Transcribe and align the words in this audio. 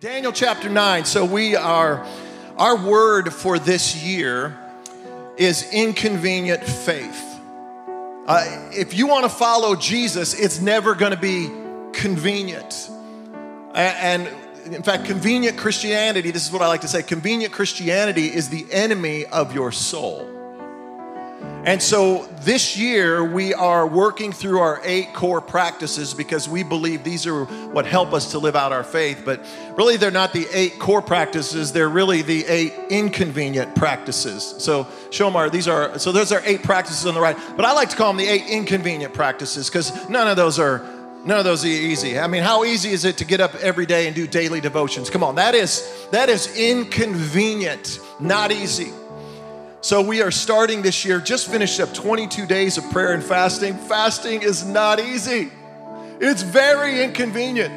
Daniel 0.00 0.32
chapter 0.32 0.70
9. 0.70 1.04
So 1.04 1.26
we 1.26 1.56
are, 1.56 2.06
our 2.56 2.74
word 2.74 3.34
for 3.34 3.58
this 3.58 3.94
year 3.94 4.58
is 5.36 5.70
inconvenient 5.74 6.64
faith. 6.64 7.22
Uh, 8.26 8.70
if 8.72 8.94
you 8.94 9.08
want 9.08 9.24
to 9.24 9.28
follow 9.28 9.76
Jesus, 9.76 10.32
it's 10.32 10.58
never 10.58 10.94
going 10.94 11.12
to 11.12 11.18
be 11.18 11.50
convenient. 11.92 12.88
And 13.74 14.26
in 14.64 14.82
fact, 14.82 15.04
convenient 15.04 15.58
Christianity, 15.58 16.30
this 16.30 16.46
is 16.46 16.50
what 16.50 16.62
I 16.62 16.68
like 16.68 16.80
to 16.80 16.88
say 16.88 17.02
convenient 17.02 17.52
Christianity 17.52 18.28
is 18.28 18.48
the 18.48 18.64
enemy 18.72 19.26
of 19.26 19.54
your 19.54 19.70
soul. 19.70 20.39
And 21.64 21.82
so 21.82 22.24
this 22.40 22.78
year 22.78 23.22
we 23.22 23.52
are 23.52 23.86
working 23.86 24.32
through 24.32 24.60
our 24.60 24.80
eight 24.82 25.12
core 25.12 25.42
practices 25.42 26.14
because 26.14 26.48
we 26.48 26.62
believe 26.62 27.04
these 27.04 27.26
are 27.26 27.44
what 27.44 27.84
help 27.84 28.14
us 28.14 28.30
to 28.30 28.38
live 28.38 28.56
out 28.56 28.72
our 28.72 28.82
faith. 28.82 29.22
But 29.26 29.44
really, 29.76 29.98
they're 29.98 30.10
not 30.10 30.32
the 30.32 30.46
eight 30.54 30.78
core 30.78 31.02
practices, 31.02 31.70
they're 31.72 31.90
really 31.90 32.22
the 32.22 32.46
eight 32.46 32.72
inconvenient 32.88 33.74
practices. 33.74 34.54
So, 34.58 34.84
Shomar, 35.10 35.52
these 35.52 35.68
are, 35.68 35.98
so 35.98 36.12
those 36.12 36.32
are 36.32 36.40
eight 36.46 36.62
practices 36.62 37.04
on 37.04 37.12
the 37.12 37.20
right. 37.20 37.36
But 37.56 37.66
I 37.66 37.72
like 37.74 37.90
to 37.90 37.96
call 37.96 38.08
them 38.08 38.16
the 38.16 38.26
eight 38.26 38.46
inconvenient 38.48 39.12
practices 39.12 39.68
because 39.68 40.08
none 40.08 40.28
of 40.28 40.36
those 40.36 40.58
are. 40.58 40.82
None 41.22 41.36
of 41.36 41.44
those 41.44 41.66
are 41.66 41.68
easy. 41.68 42.18
I 42.18 42.26
mean, 42.28 42.42
how 42.42 42.64
easy 42.64 42.92
is 42.92 43.04
it 43.04 43.18
to 43.18 43.26
get 43.26 43.42
up 43.42 43.54
every 43.56 43.84
day 43.84 44.06
and 44.06 44.16
do 44.16 44.26
daily 44.26 44.58
devotions? 44.58 45.10
Come 45.10 45.22
on, 45.22 45.34
that 45.34 45.54
is 45.54 45.86
that 46.12 46.30
is 46.30 46.56
inconvenient, 46.56 48.00
not 48.18 48.50
easy. 48.50 48.90
So 49.82 50.02
we 50.02 50.20
are 50.20 50.30
starting 50.30 50.82
this 50.82 51.06
year, 51.06 51.20
just 51.20 51.50
finished 51.50 51.80
up 51.80 51.94
22 51.94 52.44
days 52.44 52.76
of 52.76 52.84
prayer 52.90 53.14
and 53.14 53.24
fasting. 53.24 53.78
Fasting 53.78 54.42
is 54.42 54.62
not 54.62 55.00
easy. 55.00 55.50
It's 56.20 56.42
very 56.42 57.02
inconvenient. 57.02 57.72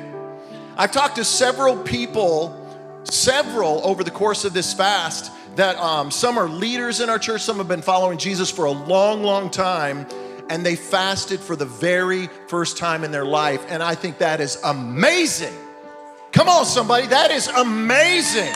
I've 0.76 0.92
talked 0.92 1.16
to 1.16 1.24
several 1.24 1.82
people, 1.82 2.60
several 3.06 3.80
over 3.86 4.04
the 4.04 4.12
course 4.12 4.44
of 4.44 4.54
this 4.54 4.74
fast, 4.74 5.32
that 5.56 5.78
um, 5.78 6.12
some 6.12 6.38
are 6.38 6.50
leaders 6.50 7.00
in 7.00 7.10
our 7.10 7.18
church, 7.18 7.40
some 7.40 7.56
have 7.56 7.70
been 7.70 7.82
following 7.82 8.18
Jesus 8.18 8.52
for 8.52 8.66
a 8.66 8.72
long, 8.72 9.24
long 9.24 9.50
time, 9.50 10.06
and 10.50 10.66
they 10.66 10.76
fasted 10.76 11.40
for 11.40 11.56
the 11.56 11.66
very 11.66 12.28
first 12.50 12.76
time 12.76 13.06
in 13.06 13.12
their 13.12 13.24
life. 13.24 13.64
And 13.70 13.82
I 13.82 13.96
think 13.96 14.18
that 14.18 14.42
is 14.42 14.60
amazing. 14.66 15.54
Come 16.34 16.50
on, 16.50 16.66
somebody, 16.66 17.08
that 17.08 17.32
is 17.32 17.48
amazing. 17.48 18.52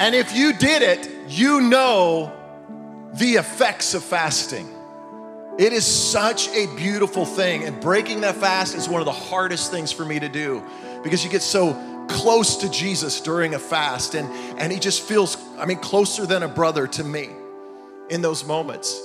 And 0.00 0.16
if 0.16 0.34
you 0.34 0.52
did 0.52 0.82
it, 0.82 1.11
you 1.28 1.60
know 1.60 2.32
the 3.14 3.32
effects 3.34 3.94
of 3.94 4.02
fasting. 4.02 4.68
It 5.58 5.72
is 5.72 5.84
such 5.84 6.48
a 6.48 6.66
beautiful 6.76 7.26
thing. 7.26 7.64
And 7.64 7.80
breaking 7.80 8.22
that 8.22 8.36
fast 8.36 8.74
is 8.74 8.88
one 8.88 9.00
of 9.00 9.04
the 9.04 9.12
hardest 9.12 9.70
things 9.70 9.92
for 9.92 10.04
me 10.04 10.18
to 10.18 10.28
do 10.28 10.62
because 11.02 11.24
you 11.24 11.30
get 11.30 11.42
so 11.42 11.74
close 12.08 12.56
to 12.58 12.70
Jesus 12.70 13.20
during 13.20 13.54
a 13.54 13.58
fast. 13.58 14.14
And, 14.14 14.32
and 14.58 14.72
he 14.72 14.78
just 14.78 15.02
feels, 15.02 15.36
I 15.58 15.66
mean, 15.66 15.78
closer 15.78 16.26
than 16.26 16.42
a 16.42 16.48
brother 16.48 16.86
to 16.86 17.04
me 17.04 17.28
in 18.08 18.22
those 18.22 18.44
moments. 18.44 19.00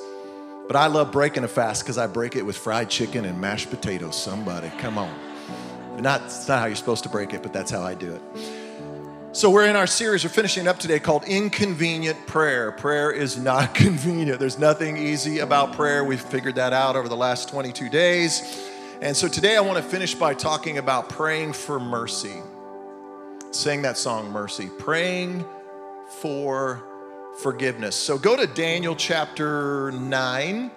But 0.67 0.75
I 0.75 0.87
love 0.87 1.11
breaking 1.11 1.43
a 1.43 1.47
fast 1.47 1.83
because 1.83 1.97
I 1.97 2.07
break 2.07 2.35
it 2.35 2.43
with 2.43 2.57
fried 2.57 2.89
chicken 2.89 3.25
and 3.25 3.39
mashed 3.39 3.69
potatoes. 3.69 4.21
Somebody, 4.21 4.69
come 4.79 4.97
on. 4.97 5.13
Not, 6.01 6.21
not 6.21 6.59
how 6.59 6.65
you're 6.65 6.75
supposed 6.75 7.03
to 7.03 7.09
break 7.09 7.33
it, 7.33 7.41
but 7.41 7.53
that's 7.53 7.71
how 7.71 7.81
I 7.81 7.93
do 7.93 8.13
it. 8.13 8.56
So, 9.33 9.51
we're 9.51 9.65
in 9.65 9.75
our 9.75 9.87
series, 9.87 10.23
we're 10.23 10.29
finishing 10.29 10.67
up 10.67 10.79
today 10.79 10.99
called 10.99 11.25
Inconvenient 11.25 12.25
Prayer. 12.27 12.71
Prayer 12.71 13.11
is 13.11 13.37
not 13.37 13.75
convenient. 13.75 14.39
There's 14.39 14.57
nothing 14.57 14.95
easy 14.97 15.39
about 15.39 15.73
prayer. 15.73 16.03
We've 16.03 16.19
figured 16.19 16.55
that 16.55 16.71
out 16.71 16.95
over 16.95 17.09
the 17.09 17.17
last 17.17 17.49
22 17.49 17.89
days. 17.89 18.67
And 19.01 19.15
so, 19.15 19.27
today 19.27 19.57
I 19.57 19.59
want 19.59 19.77
to 19.77 19.83
finish 19.83 20.15
by 20.15 20.33
talking 20.33 20.77
about 20.77 21.09
praying 21.09 21.53
for 21.53 21.77
mercy. 21.77 22.41
Sing 23.51 23.81
that 23.81 23.97
song, 23.97 24.31
Mercy. 24.31 24.69
Praying 24.79 25.45
for 26.21 26.81
forgiveness. 27.39 27.97
So, 27.97 28.17
go 28.17 28.35
to 28.37 28.47
Daniel 28.47 28.95
chapter 28.95 29.91
9. 29.91 30.71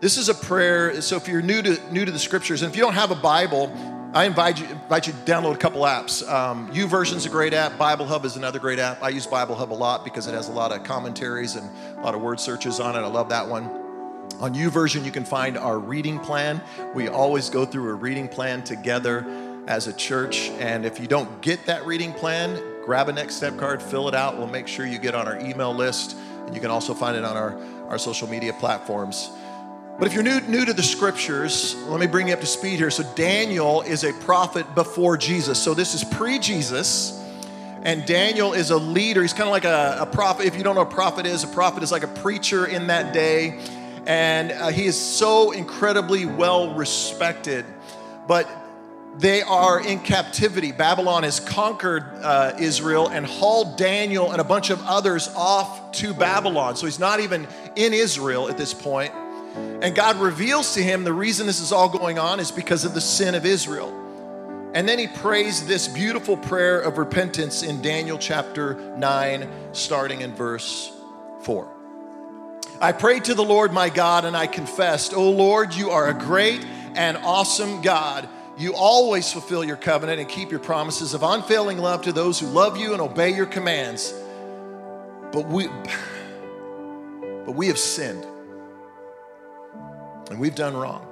This 0.00 0.16
is 0.16 0.30
a 0.30 0.34
prayer. 0.34 1.00
So, 1.02 1.16
if 1.16 1.28
you're 1.28 1.42
new 1.42 1.60
to, 1.60 1.92
new 1.92 2.06
to 2.06 2.10
the 2.10 2.18
scriptures, 2.18 2.62
and 2.62 2.70
if 2.70 2.76
you 2.76 2.82
don't 2.82 2.94
have 2.94 3.10
a 3.10 3.16
Bible, 3.16 3.68
I 4.14 4.26
invite 4.26 4.60
you, 4.60 4.66
invite 4.66 5.06
you 5.06 5.14
to 5.14 5.18
download 5.20 5.54
a 5.54 5.58
couple 5.58 5.80
apps. 5.82 6.28
Um, 6.30 6.70
YouVersion's 6.70 7.24
a 7.24 7.30
great 7.30 7.54
app. 7.54 7.78
Bible 7.78 8.04
Hub 8.04 8.26
is 8.26 8.36
another 8.36 8.58
great 8.58 8.78
app. 8.78 9.02
I 9.02 9.08
use 9.08 9.26
Bible 9.26 9.54
Hub 9.54 9.72
a 9.72 9.74
lot 9.74 10.04
because 10.04 10.26
it 10.26 10.34
has 10.34 10.50
a 10.50 10.52
lot 10.52 10.70
of 10.70 10.84
commentaries 10.84 11.56
and 11.56 11.66
a 11.96 12.02
lot 12.02 12.14
of 12.14 12.20
word 12.20 12.38
searches 12.38 12.78
on 12.78 12.94
it. 12.94 12.98
I 12.98 13.06
love 13.06 13.30
that 13.30 13.48
one. 13.48 13.64
On 14.38 14.54
YouVersion, 14.54 15.06
you 15.06 15.10
can 15.10 15.24
find 15.24 15.56
our 15.56 15.78
reading 15.78 16.18
plan. 16.18 16.60
We 16.94 17.08
always 17.08 17.48
go 17.48 17.64
through 17.64 17.88
a 17.88 17.94
reading 17.94 18.28
plan 18.28 18.62
together 18.62 19.24
as 19.66 19.86
a 19.86 19.94
church. 19.94 20.50
And 20.58 20.84
if 20.84 21.00
you 21.00 21.06
don't 21.06 21.40
get 21.40 21.64
that 21.64 21.86
reading 21.86 22.12
plan, 22.12 22.62
grab 22.84 23.08
a 23.08 23.12
next 23.14 23.36
step 23.36 23.56
card, 23.56 23.80
fill 23.80 24.08
it 24.08 24.14
out. 24.14 24.36
We'll 24.36 24.46
make 24.46 24.68
sure 24.68 24.84
you 24.84 24.98
get 24.98 25.14
on 25.14 25.26
our 25.26 25.40
email 25.40 25.72
list. 25.72 26.18
And 26.44 26.54
you 26.54 26.60
can 26.60 26.70
also 26.70 26.92
find 26.92 27.16
it 27.16 27.24
on 27.24 27.38
our, 27.38 27.58
our 27.88 27.96
social 27.96 28.28
media 28.28 28.52
platforms. 28.52 29.30
But 29.98 30.08
if 30.08 30.14
you're 30.14 30.22
new, 30.22 30.40
new 30.40 30.64
to 30.64 30.72
the 30.72 30.82
scriptures, 30.82 31.76
let 31.86 32.00
me 32.00 32.06
bring 32.06 32.28
you 32.28 32.34
up 32.34 32.40
to 32.40 32.46
speed 32.46 32.78
here. 32.78 32.90
So, 32.90 33.04
Daniel 33.14 33.82
is 33.82 34.04
a 34.04 34.12
prophet 34.14 34.74
before 34.74 35.16
Jesus. 35.16 35.62
So, 35.62 35.74
this 35.74 35.94
is 35.94 36.02
pre 36.02 36.38
Jesus. 36.38 37.18
And 37.82 38.06
Daniel 38.06 38.52
is 38.52 38.70
a 38.70 38.76
leader. 38.76 39.22
He's 39.22 39.32
kind 39.32 39.48
of 39.48 39.52
like 39.52 39.64
a, 39.64 39.98
a, 40.00 40.06
prophet. 40.06 40.46
If 40.46 40.56
you 40.56 40.62
don't 40.62 40.76
know 40.76 40.82
what 40.82 40.92
a 40.92 40.94
prophet 40.94 41.26
is, 41.26 41.42
a 41.42 41.48
prophet 41.48 41.82
is 41.82 41.90
like 41.90 42.04
a 42.04 42.08
preacher 42.08 42.64
in 42.64 42.86
that 42.86 43.12
day. 43.12 43.58
And 44.06 44.52
uh, 44.52 44.68
he 44.68 44.86
is 44.86 44.98
so 44.98 45.50
incredibly 45.50 46.24
well 46.24 46.74
respected. 46.74 47.64
But 48.28 48.48
they 49.18 49.42
are 49.42 49.80
in 49.84 49.98
captivity. 49.98 50.72
Babylon 50.72 51.24
has 51.24 51.40
conquered 51.40 52.04
uh, 52.22 52.54
Israel 52.58 53.08
and 53.08 53.26
hauled 53.26 53.76
Daniel 53.76 54.30
and 54.30 54.40
a 54.40 54.44
bunch 54.44 54.70
of 54.70 54.80
others 54.86 55.28
off 55.36 55.92
to 55.92 56.14
Babylon. 56.14 56.76
So 56.76 56.86
he's 56.86 57.00
not 57.00 57.20
even 57.20 57.46
in 57.76 57.92
Israel 57.92 58.48
at 58.48 58.56
this 58.56 58.72
point. 58.72 59.12
And 59.54 59.94
God 59.94 60.16
reveals 60.18 60.74
to 60.74 60.82
him 60.82 61.04
the 61.04 61.12
reason 61.12 61.46
this 61.46 61.60
is 61.60 61.72
all 61.72 61.88
going 61.88 62.18
on 62.18 62.40
is 62.40 62.50
because 62.50 62.84
of 62.84 62.94
the 62.94 63.00
sin 63.00 63.34
of 63.34 63.44
Israel. 63.44 63.98
And 64.74 64.88
then 64.88 64.98
he 64.98 65.06
prays 65.06 65.66
this 65.66 65.86
beautiful 65.86 66.36
prayer 66.36 66.80
of 66.80 66.96
repentance 66.96 67.62
in 67.62 67.82
Daniel 67.82 68.16
chapter 68.16 68.74
9, 68.96 69.48
starting 69.72 70.22
in 70.22 70.34
verse 70.34 70.90
4. 71.42 71.68
I 72.80 72.92
prayed 72.92 73.24
to 73.24 73.34
the 73.34 73.44
Lord 73.44 73.72
my 73.72 73.90
God 73.90 74.24
and 74.24 74.36
I 74.36 74.46
confessed, 74.46 75.12
O 75.14 75.30
Lord, 75.30 75.74
you 75.74 75.90
are 75.90 76.08
a 76.08 76.14
great 76.14 76.64
and 76.94 77.18
awesome 77.18 77.82
God. 77.82 78.28
You 78.56 78.74
always 78.74 79.30
fulfill 79.30 79.62
your 79.62 79.76
covenant 79.76 80.20
and 80.20 80.28
keep 80.28 80.50
your 80.50 80.60
promises 80.60 81.12
of 81.12 81.22
unfailing 81.22 81.78
love 81.78 82.02
to 82.02 82.12
those 82.12 82.40
who 82.40 82.46
love 82.46 82.76
you 82.76 82.92
and 82.92 83.02
obey 83.02 83.34
your 83.34 83.46
commands. 83.46 84.14
But 85.32 85.48
we, 85.48 85.66
but 87.44 87.52
we 87.52 87.68
have 87.68 87.78
sinned 87.78 88.26
and 90.32 90.40
we've 90.40 90.54
done 90.54 90.74
wrong. 90.74 91.06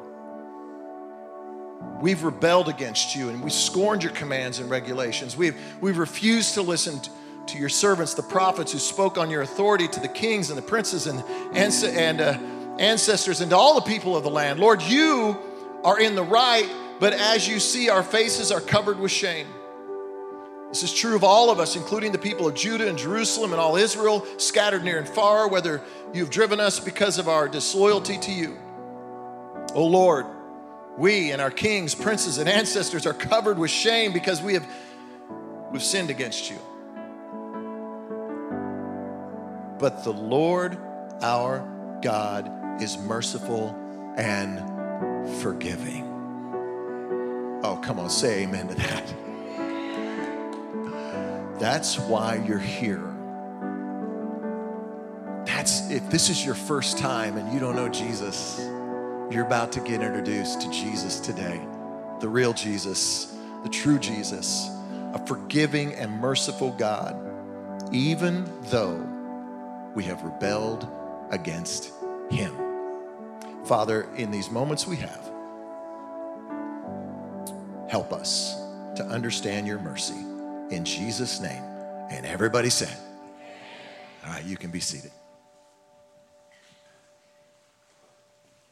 We've 2.01 2.23
rebelled 2.23 2.69
against 2.69 3.15
you 3.15 3.29
and 3.29 3.43
we 3.43 3.51
scorned 3.51 4.03
your 4.03 4.13
commands 4.13 4.59
and 4.59 4.71
regulations. 4.71 5.37
We've, 5.37 5.55
we've 5.81 5.99
refused 5.99 6.55
to 6.55 6.63
listen 6.63 6.99
to 7.47 7.59
your 7.59 7.69
servants, 7.69 8.15
the 8.15 8.23
prophets 8.23 8.73
who 8.73 8.79
spoke 8.79 9.19
on 9.19 9.29
your 9.31 9.43
authority 9.43 9.89
to 9.89 10.01
the 10.01 10.09
kings 10.09 10.49
and 10.49 10.57
the 10.57 10.63
princes 10.63 11.07
and, 11.07 11.23
and 11.55 12.21
uh, 12.21 12.39
ancestors 12.79 13.43
and 13.43 13.51
to 13.51 13.57
all 13.57 13.75
the 13.75 13.83
people 13.83 14.17
of 14.17 14.25
the 14.25 14.31
land. 14.31 14.59
Lord, 14.59 14.81
you 14.83 15.39
are 15.85 16.01
in 16.01 16.15
the 16.15 16.23
right, 16.23 16.69
but 16.99 17.13
as 17.13 17.47
you 17.47 17.61
see, 17.61 17.91
our 17.91 18.03
faces 18.03 18.51
are 18.51 18.61
covered 18.61 18.99
with 18.99 19.11
shame. 19.11 19.47
This 20.71 20.83
is 20.85 20.95
true 20.95 21.17
of 21.17 21.25
all 21.25 21.51
of 21.51 21.59
us, 21.59 21.77
including 21.77 22.13
the 22.13 22.19
people 22.19 22.47
of 22.47 22.55
Judah 22.55 22.89
and 22.89 22.97
Jerusalem 22.97 23.53
and 23.53 23.61
all 23.61 23.77
Israel, 23.77 24.25
scattered 24.39 24.85
near 24.85 24.99
and 24.99 25.09
far, 25.09 25.49
whether 25.49 25.83
you've 26.15 26.31
driven 26.31 26.61
us 26.61 26.79
because 26.79 27.19
of 27.19 27.29
our 27.29 27.49
disloyalty 27.49 28.17
to 28.19 28.31
you. 28.31 28.57
O 29.75 29.87
Lord, 29.87 30.27
we 30.99 31.33
and 31.33 31.41
our 31.41 31.51
kings, 31.51 31.95
princes, 31.95 32.39
and 32.39 32.49
ancestors 32.49 33.07
are 33.07 33.15
covered 33.15 33.59
with 33.59 33.71
shame 33.71 34.13
because 34.13 34.43
we 34.43 34.55
have 34.55 34.67
we've 35.71 35.83
sinned 35.83 36.11
against 36.11 36.51
you. 36.51 36.59
But 39.79 40.05
the 40.05 40.13
Lord 40.13 40.77
our 41.23 41.67
God 42.03 42.83
is 42.83 42.99
merciful 42.99 43.75
and 44.17 44.59
forgiving. 45.41 46.07
Oh, 47.63 47.77
come 47.83 47.99
on, 47.99 48.11
say 48.11 48.43
amen 48.43 48.69
to 48.69 48.75
that. 48.75 49.15
That's 51.59 51.99
why 51.99 52.43
you're 52.47 52.59
here. 52.59 53.05
That's 55.45 55.91
if 55.91 56.09
this 56.11 56.31
is 56.31 56.45
your 56.45 56.55
first 56.55 56.99
time 56.99 57.37
and 57.37 57.53
you 57.53 57.61
don't 57.61 57.77
know 57.77 57.89
Jesus 57.89 58.59
you're 59.31 59.47
about 59.47 59.73
to 59.73 59.81
get 59.81 60.03
introduced 60.03 60.61
to 60.63 60.71
Jesus 60.71 61.21
today, 61.21 61.61
the 62.21 62.29
real 62.29 62.53
Jesus, 62.53 63.37
the 63.63 63.69
true 63.69 63.99
Jesus, 63.99 64.69
a 65.15 65.25
forgiving 65.27 65.95
and 65.95 66.11
merciful 66.21 66.73
God, 66.73 67.17
even 67.93 68.51
though 68.71 69.07
we 69.95 70.05
have 70.05 70.23
rebelled 70.23 70.89
against 71.31 71.93
Him. 72.31 72.55
Father, 73.65 74.09
in 74.17 74.31
these 74.31 74.51
moments 74.51 74.87
we 74.87 74.97
have, 74.97 75.31
help 77.89 78.13
us. 78.13 78.57
to 78.97 79.05
understand 79.07 79.67
your 79.67 79.79
mercy. 79.79 80.19
In 80.71 80.85
Jesus' 80.85 81.41
name. 81.41 81.63
And 82.11 82.27
everybody 82.27 82.69
said, 82.71 82.95
All 84.27 84.33
right, 84.33 84.45
you 84.45 84.57
can 84.57 84.71
be 84.71 84.81
seated. 84.81 85.13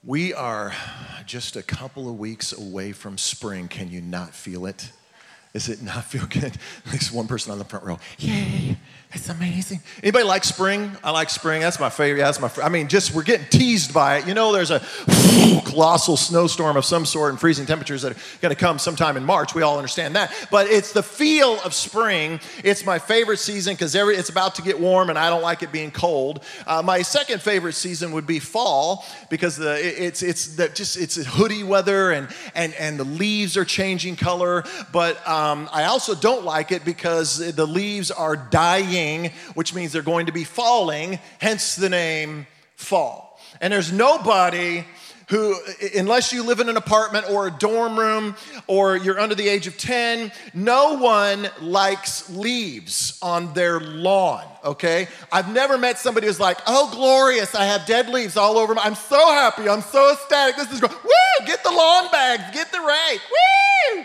We 0.08 0.32
are 0.32 0.72
just 1.26 1.54
a 1.54 1.62
couple 1.62 2.08
of 2.08 2.18
weeks 2.18 2.54
away 2.54 2.92
from 2.92 3.18
spring. 3.18 3.68
Can 3.68 3.90
you 3.90 4.00
not 4.00 4.34
feel 4.34 4.64
it? 4.64 4.90
Is 5.52 5.68
it 5.68 5.82
not 5.82 6.02
feel 6.02 6.24
good? 6.24 6.56
There's 6.86 7.12
one 7.12 7.26
person 7.26 7.52
on 7.52 7.58
the 7.58 7.66
front 7.66 7.84
row. 7.84 7.98
Yay, 8.18 8.78
it's 9.12 9.30
amazing. 9.30 9.80
Anybody 10.02 10.24
like 10.24 10.44
spring? 10.44 10.94
I 11.02 11.10
like 11.12 11.30
spring. 11.30 11.62
That's 11.62 11.80
my 11.80 11.88
favorite. 11.88 12.20
That's 12.20 12.40
my. 12.40 12.50
I 12.62 12.68
mean, 12.68 12.88
just 12.88 13.14
we're 13.14 13.22
getting 13.22 13.46
teased 13.46 13.94
by 13.94 14.18
it. 14.18 14.28
You 14.28 14.34
know, 14.34 14.52
there's 14.52 14.70
a 14.70 14.80
colossal 15.64 16.18
snowstorm 16.18 16.76
of 16.76 16.84
some 16.84 17.06
sort 17.06 17.30
and 17.30 17.40
freezing 17.40 17.64
temperatures 17.64 18.02
that 18.02 18.12
are 18.12 18.20
going 18.42 18.54
to 18.54 18.60
come 18.60 18.78
sometime 18.78 19.16
in 19.16 19.24
March. 19.24 19.54
We 19.54 19.62
all 19.62 19.78
understand 19.78 20.14
that. 20.16 20.32
But 20.50 20.66
it's 20.66 20.92
the 20.92 21.02
feel 21.02 21.58
of 21.60 21.72
spring. 21.72 22.38
It's 22.62 22.84
my 22.84 22.98
favorite 22.98 23.38
season 23.38 23.74
because 23.74 23.94
every 23.94 24.16
it's 24.16 24.28
about 24.28 24.56
to 24.56 24.62
get 24.62 24.78
warm 24.78 25.08
and 25.08 25.18
I 25.18 25.30
don't 25.30 25.42
like 25.42 25.62
it 25.62 25.72
being 25.72 25.90
cold. 25.90 26.44
Uh, 26.66 26.82
my 26.82 27.00
second 27.00 27.40
favorite 27.40 27.74
season 27.74 28.12
would 28.12 28.26
be 28.26 28.38
fall 28.38 29.06
because 29.30 29.56
the 29.56 29.78
it's 30.06 30.22
it's 30.22 30.56
the, 30.56 30.68
just 30.68 30.98
it's 30.98 31.16
hoodie 31.16 31.62
weather 31.62 32.12
and 32.12 32.28
and 32.54 32.74
and 32.74 32.98
the 32.98 33.04
leaves 33.04 33.56
are 33.56 33.64
changing 33.64 34.16
color. 34.16 34.64
But 34.92 35.26
um, 35.26 35.68
I 35.72 35.84
also 35.84 36.14
don't 36.14 36.44
like 36.44 36.72
it 36.72 36.84
because 36.84 37.54
the 37.54 37.66
leaves 37.66 38.10
are 38.10 38.36
dying, 38.36 38.97
which 39.54 39.74
means 39.74 39.92
they're 39.92 40.02
going 40.02 40.26
to 40.26 40.32
be 40.32 40.44
falling. 40.44 41.18
Hence 41.40 41.76
the 41.76 41.88
name 41.88 42.46
fall. 42.76 43.38
And 43.60 43.72
there's 43.72 43.92
nobody 43.92 44.84
who, 45.28 45.54
unless 45.94 46.32
you 46.32 46.42
live 46.42 46.60
in 46.60 46.68
an 46.68 46.76
apartment 46.76 47.28
or 47.30 47.46
a 47.46 47.50
dorm 47.50 47.98
room 47.98 48.34
or 48.66 48.96
you're 48.96 49.20
under 49.20 49.34
the 49.34 49.46
age 49.46 49.66
of 49.66 49.76
10, 49.76 50.32
no 50.54 50.94
one 50.94 51.48
likes 51.60 52.30
leaves 52.30 53.18
on 53.20 53.52
their 53.52 53.78
lawn, 53.78 54.44
okay? 54.64 55.06
I've 55.30 55.52
never 55.52 55.76
met 55.76 55.98
somebody 55.98 56.26
who's 56.26 56.40
like, 56.40 56.58
oh, 56.66 56.90
glorious, 56.94 57.54
I 57.54 57.66
have 57.66 57.84
dead 57.86 58.08
leaves 58.08 58.36
all 58.36 58.56
over 58.56 58.74
my, 58.74 58.82
I'm 58.82 58.94
so 58.94 59.18
happy, 59.30 59.68
I'm 59.68 59.82
so 59.82 60.12
ecstatic, 60.12 60.56
this 60.56 60.72
is 60.72 60.80
great. 60.80 60.92
Woo, 60.92 61.46
get 61.46 61.62
the 61.62 61.70
lawn 61.70 62.10
bags, 62.10 62.44
get 62.54 62.72
the 62.72 62.78
rake, 62.78 63.20
woo! 63.30 64.04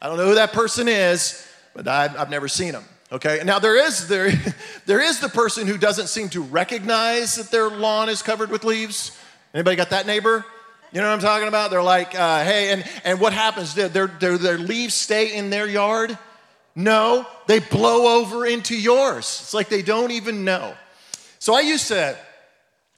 I 0.00 0.08
don't 0.08 0.18
know 0.18 0.26
who 0.26 0.36
that 0.36 0.52
person 0.52 0.86
is, 0.86 1.48
but 1.74 1.88
I've, 1.88 2.16
I've 2.16 2.30
never 2.30 2.46
seen 2.46 2.72
them. 2.72 2.84
Okay, 3.12 3.42
now 3.44 3.58
there 3.58 3.76
is 3.76 4.08
there, 4.08 4.32
there 4.86 5.00
is 5.02 5.20
the 5.20 5.28
person 5.28 5.66
who 5.66 5.76
doesn't 5.76 6.06
seem 6.06 6.30
to 6.30 6.40
recognize 6.40 7.34
that 7.34 7.50
their 7.50 7.68
lawn 7.68 8.08
is 8.08 8.22
covered 8.22 8.50
with 8.50 8.64
leaves. 8.64 9.14
Anybody 9.52 9.76
got 9.76 9.90
that 9.90 10.06
neighbor? 10.06 10.46
You 10.92 11.02
know 11.02 11.08
what 11.08 11.12
I'm 11.12 11.20
talking 11.20 11.46
about? 11.46 11.70
They're 11.70 11.82
like, 11.82 12.14
uh, 12.14 12.42
hey, 12.42 12.72
and, 12.72 12.84
and 13.04 13.20
what 13.20 13.34
happens? 13.34 13.74
Their, 13.74 13.88
their, 13.88 14.38
their 14.38 14.56
leaves 14.56 14.94
stay 14.94 15.36
in 15.36 15.50
their 15.50 15.66
yard? 15.66 16.16
No, 16.74 17.26
they 17.48 17.58
blow 17.58 18.18
over 18.18 18.46
into 18.46 18.74
yours. 18.74 19.40
It's 19.42 19.52
like 19.52 19.68
they 19.68 19.82
don't 19.82 20.12
even 20.12 20.46
know. 20.46 20.74
So 21.38 21.54
I 21.54 21.60
used 21.60 21.88
to, 21.88 22.16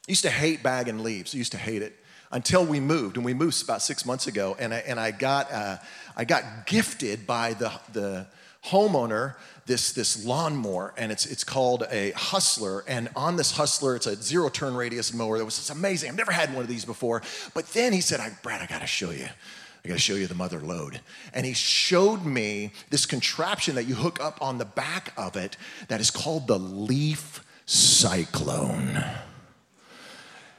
used 0.06 0.22
to 0.22 0.30
hate 0.30 0.62
bagging 0.62 1.02
leaves. 1.02 1.34
I 1.34 1.38
used 1.38 1.52
to 1.52 1.58
hate 1.58 1.82
it 1.82 1.92
until 2.30 2.64
we 2.64 2.78
moved, 2.78 3.16
and 3.16 3.24
we 3.24 3.34
moved 3.34 3.64
about 3.64 3.82
six 3.82 4.06
months 4.06 4.28
ago, 4.28 4.56
and 4.60 4.72
I, 4.72 4.78
and 4.78 5.00
I 5.00 5.10
got, 5.10 5.50
uh, 5.50 5.78
I 6.16 6.24
got 6.24 6.66
gifted 6.66 7.26
by 7.26 7.54
the, 7.54 7.72
the 7.92 8.26
homeowner 8.64 9.34
this, 9.66 9.92
this 9.92 10.24
lawnmower, 10.24 10.92
and 10.96 11.10
it's, 11.10 11.26
it's 11.26 11.44
called 11.44 11.84
a 11.90 12.12
Hustler. 12.12 12.84
And 12.86 13.08
on 13.16 13.36
this 13.36 13.52
Hustler, 13.52 13.96
it's 13.96 14.06
a 14.06 14.16
zero 14.16 14.48
turn 14.48 14.74
radius 14.74 15.14
mower 15.14 15.38
that 15.38 15.44
was 15.44 15.56
just 15.56 15.70
amazing. 15.70 16.10
I've 16.10 16.16
never 16.16 16.32
had 16.32 16.52
one 16.52 16.62
of 16.62 16.68
these 16.68 16.84
before. 16.84 17.22
But 17.54 17.66
then 17.68 17.92
he 17.92 18.00
said, 18.00 18.20
I, 18.20 18.30
Brad, 18.42 18.60
I 18.60 18.66
gotta 18.66 18.86
show 18.86 19.10
you. 19.10 19.24
I 19.26 19.88
gotta 19.88 20.00
show 20.00 20.14
you 20.14 20.26
the 20.26 20.34
mother 20.34 20.60
lode. 20.60 21.00
And 21.32 21.44
he 21.46 21.52
showed 21.52 22.24
me 22.24 22.72
this 22.90 23.06
contraption 23.06 23.74
that 23.74 23.84
you 23.84 23.94
hook 23.94 24.18
up 24.20 24.40
on 24.40 24.58
the 24.58 24.64
back 24.64 25.12
of 25.16 25.36
it 25.36 25.56
that 25.88 26.00
is 26.00 26.10
called 26.10 26.46
the 26.46 26.58
Leaf 26.58 27.44
Cyclone. 27.66 29.02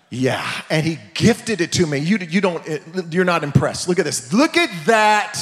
Yeah, 0.10 0.48
and 0.69 0.86
he 0.86 1.00
gifted 1.13 1.62
it 1.62 1.72
to 1.74 1.86
me. 1.86 1.98
You, 1.98 2.18
you 2.18 2.40
don't, 2.40 2.63
you're 3.12 3.25
not 3.25 3.44
impressed. 3.44 3.90
Look 3.90 4.00
at 4.00 4.06
this. 4.06 4.31
Look 4.31 4.56
at 4.56 4.69
that. 4.86 5.38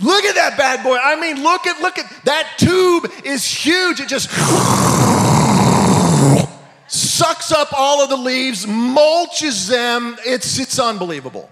Look 0.00 0.24
at 0.24 0.34
that 0.36 0.56
bad 0.56 0.82
boy. 0.84 0.96
I 0.96 1.20
mean, 1.20 1.42
look 1.42 1.66
at 1.66 1.80
look 1.80 1.98
at 1.98 2.06
that 2.24 2.54
tube 2.56 3.10
is 3.24 3.44
huge. 3.44 4.00
It 4.00 4.08
just 4.08 4.30
sucks 6.86 7.50
up 7.52 7.72
all 7.72 8.02
of 8.02 8.08
the 8.08 8.16
leaves, 8.16 8.64
mulches 8.66 9.68
them. 9.68 10.16
It's 10.24 10.58
it's 10.58 10.78
unbelievable. 10.78 11.50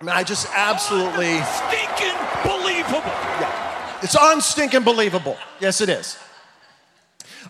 I 0.00 0.04
mean, 0.04 0.14
I 0.14 0.22
just 0.22 0.48
absolutely 0.54 1.40
stinking 1.42 2.18
believable. 2.44 3.12
Yeah, 3.40 3.98
it's 4.02 4.16
unstinking 4.18 4.82
believable. 4.82 5.36
Yes, 5.60 5.80
it 5.80 5.88
is. 5.88 6.18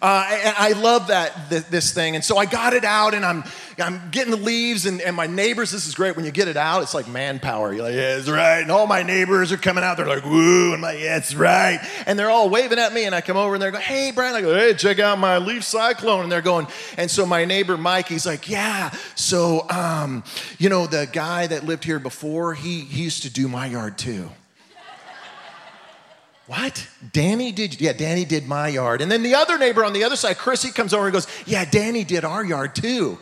Uh, 0.03 0.27
and 0.29 0.57
I 0.59 0.73
love 0.73 1.07
that 1.07 1.49
this 1.49 1.93
thing, 1.93 2.17
and 2.17 2.25
so 2.25 2.37
I 2.37 2.45
got 2.45 2.73
it 2.73 2.85
out, 2.85 3.15
and 3.15 3.25
I'm 3.25 3.45
I'm 3.79 4.11
getting 4.11 4.33
the 4.33 4.37
leaves, 4.37 4.85
and, 4.85 5.01
and 5.01 5.15
my 5.15 5.29
neighbors. 5.29 5.71
This 5.71 5.87
is 5.87 5.95
great 5.95 6.17
when 6.17 6.25
you 6.25 6.33
get 6.33 6.49
it 6.49 6.57
out. 6.57 6.83
It's 6.83 6.93
like 6.93 7.07
manpower. 7.07 7.73
You're 7.73 7.85
like, 7.85 7.95
yeah, 7.95 8.17
it's 8.17 8.29
right, 8.29 8.61
and 8.61 8.73
all 8.73 8.89
my 8.89 9.05
neighbors 9.05 9.53
are 9.53 9.57
coming 9.57 9.85
out. 9.85 9.99
They're 9.99 10.09
like, 10.09 10.25
woo, 10.25 10.75
I'm 10.75 10.81
like, 10.81 10.99
yeah, 10.99 11.19
it's 11.19 11.37
right, 11.37 11.79
and 12.05 12.19
they're 12.19 12.31
all 12.31 12.51
waving 12.51 12.81
at 12.81 12.93
me, 12.93 13.05
and 13.05 13.15
I 13.15 13.21
come 13.21 13.37
over, 13.37 13.55
and 13.55 13.63
they're 13.63 13.71
going, 13.71 13.85
hey, 13.85 14.11
Brian. 14.13 14.35
I 14.35 14.41
go, 14.41 14.53
hey, 14.53 14.75
check 14.75 14.99
out 14.99 15.21
my 15.21 15.39
leaf 15.39 15.63
cyclone, 15.63 16.25
and 16.25 16.33
they're 16.33 16.43
going, 16.43 16.67
and 16.97 17.09
so 17.09 17.25
my 17.25 17.45
neighbor 17.45 17.77
Mike, 17.77 18.09
he's 18.09 18.27
like, 18.27 18.51
yeah, 18.51 18.91
so 19.15 19.71
um, 19.71 20.25
you 20.59 20.69
know 20.69 20.89
the 20.89 21.09
guy 21.13 21.47
that 21.47 21.65
lived 21.65 21.85
here 21.85 22.01
before, 22.01 22.55
he 22.55 22.81
he 22.81 23.05
used 23.05 23.23
to 23.23 23.31
do 23.31 23.47
my 23.47 23.67
yard 23.67 23.99
too. 23.99 24.31
What? 26.53 26.87
Danny 27.15 27.51
did? 27.51 27.81
Yeah, 27.81 27.95
Danny 27.95 28.27
did 28.27 28.47
my 28.47 28.69
yard. 28.69 29.01
And 29.01 29.11
then 29.11 29.23
the 29.23 29.35
other 29.37 29.57
neighbor 29.57 29.87
on 29.87 29.95
the 29.95 30.05
other 30.05 30.17
side, 30.17 30.37
Chris, 30.37 30.63
he 30.63 30.71
comes 30.71 30.93
over 30.93 31.07
and 31.07 31.13
goes, 31.15 31.27
Yeah, 31.47 31.65
Danny 31.65 32.05
did 32.05 32.27
our 32.27 32.45
yard 32.45 32.75
too. 32.75 33.19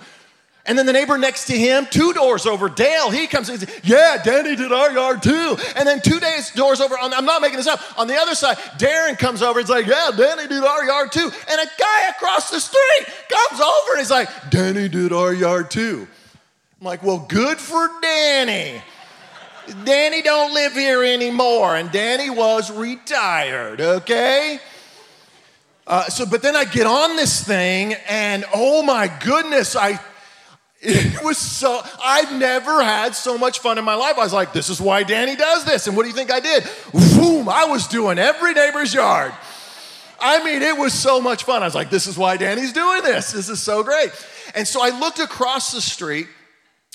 And 0.66 0.76
then 0.76 0.84
the 0.84 0.92
neighbor 0.92 1.16
next 1.16 1.46
to 1.46 1.56
him, 1.56 1.86
two 1.88 2.12
doors 2.12 2.44
over, 2.44 2.68
Dale, 2.68 3.08
he 3.08 3.28
comes 3.28 3.48
and 3.48 3.60
says, 3.60 3.80
Yeah, 3.84 4.20
Danny 4.24 4.56
did 4.56 4.72
our 4.72 4.90
yard 4.90 5.22
too. 5.22 5.56
And 5.76 5.86
then 5.86 6.00
two 6.00 6.18
days, 6.18 6.50
doors 6.50 6.80
over, 6.80 6.96
I'm 7.00 7.24
not 7.24 7.40
making 7.40 7.58
this 7.58 7.68
up, 7.68 7.80
on 7.96 8.08
the 8.08 8.16
other 8.16 8.34
side, 8.34 8.56
Darren 8.78 9.16
comes 9.16 9.42
over 9.42 9.60
and 9.60 9.68
he's 9.68 9.76
like, 9.76 9.86
Yeah, 9.86 10.10
Danny 10.16 10.48
did 10.48 10.64
our 10.64 10.84
yard 10.84 11.12
too. 11.12 11.30
And 11.50 11.60
a 11.60 11.66
guy 11.78 12.08
across 12.08 12.50
the 12.50 12.58
street 12.58 13.14
comes 13.28 13.60
over 13.60 13.92
and 13.92 13.98
he's 14.00 14.10
like, 14.10 14.28
Danny 14.50 14.88
did 14.88 15.12
our 15.12 15.32
yard 15.32 15.70
too. 15.70 16.08
I'm 16.80 16.84
like, 16.84 17.04
Well, 17.04 17.24
good 17.28 17.58
for 17.58 17.88
Danny. 18.02 18.82
Danny 19.84 20.22
don't 20.22 20.54
live 20.54 20.72
here 20.72 21.02
anymore, 21.02 21.76
and 21.76 21.90
Danny 21.90 22.30
was 22.30 22.70
retired, 22.70 23.80
okay? 23.80 24.58
Uh, 25.86 26.04
so, 26.04 26.24
but 26.26 26.42
then 26.42 26.54
I 26.54 26.64
get 26.64 26.86
on 26.86 27.16
this 27.16 27.42
thing, 27.42 27.94
and 28.08 28.44
oh 28.54 28.82
my 28.82 29.08
goodness, 29.22 29.76
I 29.76 30.00
it 30.80 31.22
was 31.24 31.36
so 31.36 31.80
I've 32.02 32.32
never 32.38 32.82
had 32.82 33.14
so 33.14 33.36
much 33.36 33.58
fun 33.58 33.78
in 33.78 33.84
my 33.84 33.94
life. 33.94 34.16
I 34.16 34.22
was 34.22 34.32
like, 34.32 34.52
this 34.52 34.68
is 34.68 34.80
why 34.80 35.02
Danny 35.02 35.36
does 35.36 35.64
this. 35.64 35.86
And 35.86 35.96
what 35.96 36.04
do 36.04 36.08
you 36.08 36.14
think 36.14 36.30
I 36.30 36.40
did? 36.40 36.64
Boom, 36.92 37.48
I 37.48 37.66
was 37.66 37.86
doing 37.88 38.18
every 38.18 38.54
neighbor's 38.54 38.94
yard. 38.94 39.32
I 40.20 40.44
mean, 40.44 40.62
it 40.62 40.76
was 40.76 40.92
so 40.92 41.20
much 41.20 41.44
fun. 41.44 41.62
I 41.62 41.66
was 41.66 41.74
like, 41.74 41.90
this 41.90 42.06
is 42.06 42.16
why 42.18 42.36
Danny's 42.36 42.72
doing 42.72 43.02
this. 43.02 43.32
This 43.32 43.48
is 43.48 43.60
so 43.60 43.82
great. 43.82 44.10
And 44.54 44.68
so 44.68 44.82
I 44.82 44.90
looked 44.98 45.18
across 45.18 45.72
the 45.72 45.80
street 45.80 46.26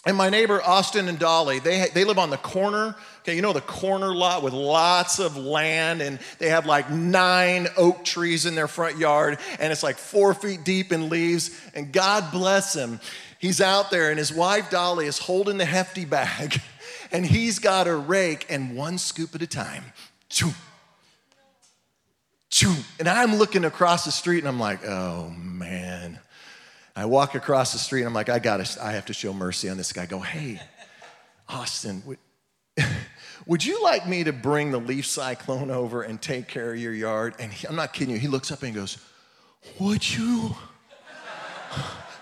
and 0.06 0.16
my 0.16 0.30
neighbor 0.30 0.62
Austin 0.62 1.08
and 1.08 1.18
Dolly, 1.18 1.58
they, 1.58 1.88
they 1.94 2.04
live 2.04 2.20
on 2.20 2.30
the 2.30 2.38
corner. 2.38 2.96
Okay, 3.22 3.36
you 3.36 3.42
know 3.42 3.54
the 3.54 3.62
corner 3.62 4.14
lot 4.14 4.44
with 4.44 4.54
lots 4.54 5.18
of 5.18 5.36
land, 5.36 6.02
and 6.02 6.20
they 6.38 6.50
have 6.50 6.68
like 6.68 6.92
nine 6.92 7.68
oak 7.76 8.06
trees 8.06 8.46
in 8.46 8.54
their 8.54 8.68
front 8.68 9.00
yard, 9.00 9.40
and 9.60 9.74
it's 9.74 9.82
like 9.82 9.98
four 9.98 10.36
feet 10.36 10.64
deep 10.64 10.94
in 10.94 11.10
leaves. 11.10 11.60
And 11.74 11.92
God 11.92 12.32
bless 12.32 12.76
him, 12.76 13.00
he's 13.40 13.62
out 13.62 13.90
there, 13.90 14.12
and 14.12 14.20
his 14.20 14.32
wife 14.32 14.70
Dolly 14.70 15.08
is 15.08 15.18
holding 15.18 15.58
the 15.58 15.66
hefty 15.66 16.06
bag, 16.06 16.62
and 17.12 17.26
he's 17.26 17.58
got 17.58 17.88
a 17.88 17.96
rake, 17.96 18.46
and 18.48 18.78
one 18.78 19.00
scoop 19.00 19.34
at 19.34 19.42
a 19.42 19.48
time. 19.48 19.86
Choo, 20.30 20.52
choo. 22.52 22.76
And 23.00 23.10
I'm 23.10 23.38
looking 23.38 23.66
across 23.66 24.06
the 24.06 24.12
street, 24.12 24.40
and 24.40 24.48
I'm 24.48 24.60
like, 24.60 24.86
oh 24.86 25.32
man. 25.32 26.20
I 26.96 27.06
walk 27.06 27.36
across 27.36 27.74
the 27.74 27.80
street 27.80 28.02
and 28.02 28.08
I'm 28.08 28.14
like, 28.14 28.30
I 28.30 28.40
got 28.40 28.66
to, 28.66 28.84
I 28.84 28.94
have 28.94 29.06
to 29.06 29.14
show 29.14 29.34
mercy 29.34 29.70
on 29.70 29.76
this 29.76 29.92
guy. 29.92 30.04
I 30.04 30.06
go, 30.06 30.20
hey, 30.20 30.62
Austin, 31.50 32.02
would, 32.06 32.18
would 33.46 33.66
you 33.66 33.84
like 33.84 34.08
me 34.08 34.24
to 34.24 34.32
bring 34.32 34.72
the 34.72 34.80
leaf 34.80 35.06
cyclone 35.06 35.72
over 35.72 36.04
and 36.04 36.22
take 36.22 36.48
care 36.48 36.72
of 36.72 36.80
your 36.80 36.94
yard? 36.94 37.36
And 37.38 37.52
he, 37.52 37.68
I'm 37.68 37.76
not 37.76 37.92
kidding 37.92 38.14
you. 38.14 38.20
He 38.20 38.30
looks 38.30 38.52
up 38.52 38.64
and 38.64 38.74
he 38.74 38.76
goes, 38.76 38.98
Would 39.80 40.10
you? 40.10 40.56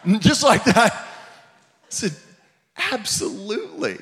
Just 0.20 0.42
like 0.44 0.64
that. 0.64 0.94
I 0.94 1.06
said, 1.90 2.16
Absolutely. 2.92 4.00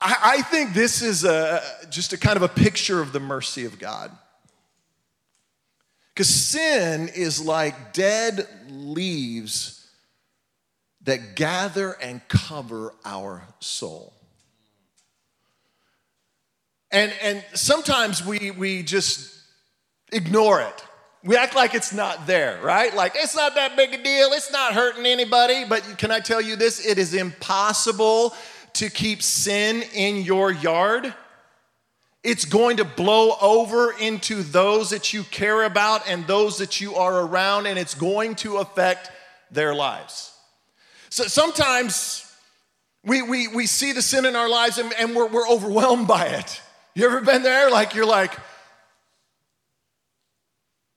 I, 0.00 0.16
I 0.38 0.42
think 0.42 0.72
this 0.72 1.02
is 1.02 1.24
a, 1.24 1.62
just 1.90 2.12
a 2.12 2.18
kind 2.18 2.36
of 2.36 2.42
a 2.42 2.48
picture 2.48 3.00
of 3.00 3.12
the 3.12 3.20
mercy 3.20 3.64
of 3.64 3.78
God. 3.78 4.16
Because 6.18 6.34
sin 6.34 7.10
is 7.14 7.40
like 7.40 7.92
dead 7.92 8.44
leaves 8.68 9.88
that 11.02 11.36
gather 11.36 11.92
and 11.92 12.26
cover 12.26 12.92
our 13.04 13.44
soul. 13.60 14.12
And, 16.90 17.12
and 17.22 17.44
sometimes 17.54 18.26
we, 18.26 18.50
we 18.50 18.82
just 18.82 19.32
ignore 20.10 20.60
it. 20.60 20.84
We 21.22 21.36
act 21.36 21.54
like 21.54 21.76
it's 21.76 21.92
not 21.92 22.26
there, 22.26 22.58
right? 22.64 22.92
Like 22.92 23.12
it's 23.14 23.36
not 23.36 23.54
that 23.54 23.76
big 23.76 23.94
a 23.94 24.02
deal, 24.02 24.32
it's 24.32 24.50
not 24.50 24.72
hurting 24.74 25.06
anybody. 25.06 25.66
But 25.68 25.98
can 25.98 26.10
I 26.10 26.18
tell 26.18 26.40
you 26.40 26.56
this? 26.56 26.84
It 26.84 26.98
is 26.98 27.14
impossible 27.14 28.34
to 28.72 28.90
keep 28.90 29.22
sin 29.22 29.84
in 29.94 30.22
your 30.22 30.50
yard. 30.50 31.14
It's 32.28 32.44
going 32.44 32.76
to 32.76 32.84
blow 32.84 33.36
over 33.40 33.90
into 33.90 34.42
those 34.42 34.90
that 34.90 35.14
you 35.14 35.22
care 35.22 35.64
about 35.64 36.06
and 36.06 36.26
those 36.26 36.58
that 36.58 36.78
you 36.78 36.94
are 36.96 37.22
around, 37.22 37.66
and 37.66 37.78
it's 37.78 37.94
going 37.94 38.34
to 38.36 38.58
affect 38.58 39.10
their 39.50 39.74
lives. 39.74 40.34
So 41.08 41.24
sometimes 41.24 42.30
we, 43.02 43.22
we, 43.22 43.48
we 43.48 43.64
see 43.64 43.92
the 43.92 44.02
sin 44.02 44.26
in 44.26 44.36
our 44.36 44.46
lives 44.46 44.76
and, 44.76 44.92
and 44.98 45.16
we're, 45.16 45.28
we're 45.28 45.48
overwhelmed 45.48 46.06
by 46.06 46.26
it. 46.26 46.60
You 46.94 47.06
ever 47.06 47.22
been 47.22 47.42
there? 47.42 47.70
Like 47.70 47.94
you're 47.94 48.04
like, 48.04 48.38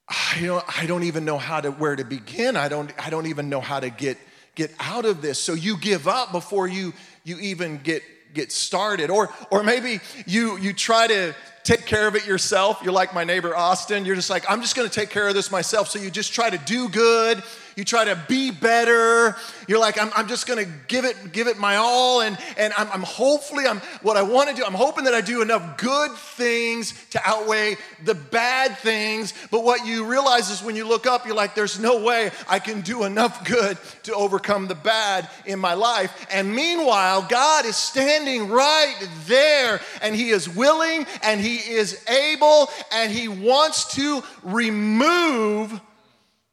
ah, 0.10 0.34
I 0.36 0.42
don't, 0.42 0.82
I 0.82 0.86
don't 0.86 1.04
even 1.04 1.24
know 1.24 1.38
how 1.38 1.62
to 1.62 1.72
where 1.72 1.96
to 1.96 2.04
begin. 2.04 2.58
I 2.58 2.68
don't, 2.68 2.92
I 3.00 3.10
don't 3.10 3.28
even 3.28 3.48
know 3.48 3.62
how 3.62 3.80
to 3.80 3.90
get, 3.90 4.18
get 4.56 4.74
out 4.82 5.06
of 5.06 5.22
this. 5.22 5.40
So 5.40 5.54
you 5.54 5.78
give 5.78 6.10
up 6.10 6.34
before 6.34 6.68
you, 6.68 6.94
you 7.24 7.38
even 7.40 7.78
get, 7.78 8.04
get 8.34 8.52
started. 8.52 9.10
Or, 9.10 9.34
or 9.50 9.64
maybe 9.64 10.00
you, 10.26 10.58
you 10.58 10.74
try 10.74 11.08
to 11.08 11.36
take 11.64 11.86
care 11.86 12.08
of 12.08 12.16
it 12.16 12.26
yourself. 12.26 12.80
You're 12.84 12.94
like 12.94 13.14
my 13.14 13.24
neighbor 13.24 13.56
Austin. 13.56 14.06
You're 14.06 14.16
just 14.16 14.30
like, 14.30 14.44
I'm 14.50 14.62
just 14.62 14.76
gonna 14.76 14.90
take 14.90 15.10
care 15.10 15.28
of 15.28 15.34
this 15.34 15.52
myself. 15.52 15.90
So 15.90 16.00
you 16.00 16.10
just 16.10 16.34
try 16.34 16.50
to 16.50 16.58
do 16.58 16.90
good 16.90 17.44
you 17.76 17.84
try 17.84 18.06
to 18.06 18.22
be 18.28 18.52
better. 18.52 19.36
You're 19.68 19.80
like, 19.80 20.02
I'm, 20.02 20.12
I'm 20.16 20.28
just 20.28 20.48
gonna 20.48 20.66
give 20.88 21.06
it, 21.06 21.32
give 21.32 21.48
it 21.48 21.58
my 21.58 21.78
all, 21.78 22.22
and, 22.22 22.38
and 22.58 22.74
I'm, 22.78 22.90
I'm 22.92 23.04
hopefully 23.04 23.66
I'm 23.66 23.80
what 24.02 24.18
I 24.18 24.22
want 24.22 24.50
to 24.50 24.56
do, 24.56 24.64
I'm 24.66 24.74
hoping 24.74 25.06
that 25.06 25.14
I 25.14 25.22
do 25.22 25.42
enough 25.42 25.78
good 25.78 26.12
things 26.12 26.94
to 27.12 27.22
outweigh 27.24 27.78
the 28.04 28.16
bad 28.16 28.78
things. 28.80 29.34
But 29.50 29.64
what 29.64 29.86
you 29.86 30.06
realize 30.06 30.50
is 30.50 30.64
when 30.64 30.76
you 30.76 30.88
look 30.88 31.08
up, 31.08 31.26
you're 31.26 31.36
like, 31.36 31.56
there's 31.56 31.80
no 31.80 32.04
way 32.04 32.32
I 32.50 32.60
can 32.60 32.82
do 32.82 33.04
enough 33.04 33.46
good 33.48 33.78
to 34.04 34.14
overcome 34.14 34.68
the 34.68 34.76
bad 34.76 35.30
in 35.46 35.60
my 35.60 35.74
life. 35.74 36.28
And 36.32 36.54
meanwhile, 36.54 37.22
God 37.22 37.66
is 37.66 37.76
standing 37.76 38.50
right 38.50 38.96
there, 39.26 39.80
and 40.02 40.16
He 40.16 40.30
is 40.30 40.50
willing 40.50 41.06
and 41.24 41.40
He 41.40 41.58
is 41.58 42.04
able, 42.08 42.70
and 42.92 43.12
He 43.12 43.28
wants 43.28 43.96
to 43.96 44.24
remove 44.44 45.80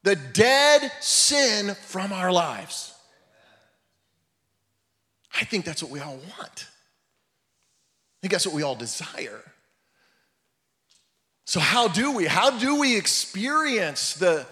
the 0.03 0.17
dead 0.17 0.91
sin 1.01 1.75
from 1.75 2.13
our 2.13 2.33
lives. 2.33 2.95
I 5.41 5.45
think 5.45 5.65
that's 5.65 5.83
what 5.83 5.93
we 5.93 6.01
all 6.01 6.17
want. 6.17 6.67
I 8.19 8.21
think 8.21 8.33
that's 8.33 8.47
what 8.47 8.55
we 8.55 8.63
all 8.63 8.75
desire. 8.75 9.41
So, 11.45 11.61
how 11.61 11.89
do 11.89 12.13
we? 12.13 12.27
How 12.27 12.59
do 12.59 12.79
we 12.79 12.97
experience 12.97 14.15
the, 14.15 14.47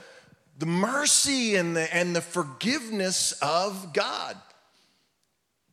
the 0.59 0.67
mercy 0.67 1.57
and 1.57 1.77
the, 1.77 1.95
and 1.95 2.15
the 2.15 2.23
forgiveness 2.23 3.33
of 3.43 3.93
God? 3.93 4.37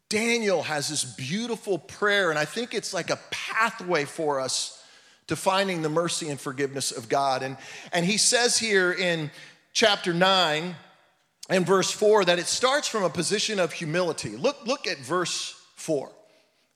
Daniel 0.09 0.63
has 0.63 0.89
this 0.89 1.03
beautiful 1.03 1.79
prayer, 1.79 2.29
and 2.29 2.37
I 2.37 2.45
think 2.45 2.73
it's 2.73 2.93
like 2.93 3.09
a 3.09 3.19
pathway 3.31 4.05
for 4.05 4.39
us 4.39 4.83
to 5.27 5.35
finding 5.35 5.81
the 5.81 5.89
mercy 5.89 6.29
and 6.29 6.39
forgiveness 6.39 6.91
of 6.91 7.09
God. 7.09 7.41
And, 7.43 7.57
and 7.91 8.05
he 8.05 8.17
says 8.17 8.57
here 8.59 8.91
in 8.91 9.31
chapter 9.73 10.13
9 10.13 10.75
and 11.49 11.65
verse 11.65 11.91
4 11.91 12.25
that 12.25 12.39
it 12.39 12.45
starts 12.45 12.87
from 12.87 13.03
a 13.03 13.09
position 13.09 13.59
of 13.59 13.73
humility. 13.73 14.37
Look, 14.37 14.65
look 14.65 14.87
at 14.87 14.99
verse 14.99 15.59
4. 15.75 16.09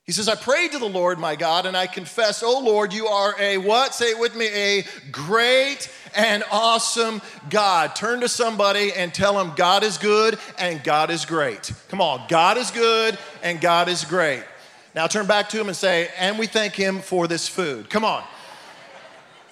He 0.04 0.12
says, 0.12 0.26
I 0.26 0.36
prayed 0.36 0.72
to 0.72 0.78
the 0.78 0.88
Lord 0.88 1.18
my 1.18 1.36
God, 1.36 1.66
and 1.66 1.76
I 1.76 1.86
confess, 1.86 2.42
oh 2.42 2.60
Lord, 2.60 2.94
you 2.94 3.08
are 3.08 3.34
a 3.38 3.58
what? 3.58 3.94
Say 3.94 4.06
it 4.06 4.18
with 4.18 4.34
me, 4.34 4.46
a 4.46 4.84
great 5.12 5.90
and 6.16 6.42
awesome 6.50 7.20
God. 7.50 7.94
Turn 7.94 8.20
to 8.20 8.28
somebody 8.28 8.90
and 8.94 9.12
tell 9.12 9.34
them 9.34 9.52
God 9.54 9.84
is 9.84 9.98
good 9.98 10.38
and 10.58 10.82
God 10.82 11.10
is 11.10 11.26
great. 11.26 11.70
Come 11.90 12.00
on, 12.00 12.24
God 12.26 12.56
is 12.56 12.70
good 12.70 13.18
and 13.42 13.60
God 13.60 13.88
is 13.88 14.06
great. 14.06 14.42
Now 14.94 15.08
turn 15.08 15.26
back 15.26 15.50
to 15.50 15.60
him 15.60 15.68
and 15.68 15.76
say, 15.76 16.08
and 16.18 16.38
we 16.38 16.46
thank 16.46 16.74
him 16.74 17.00
for 17.00 17.28
this 17.28 17.46
food. 17.46 17.90
Come 17.90 18.06
on. 18.06 18.24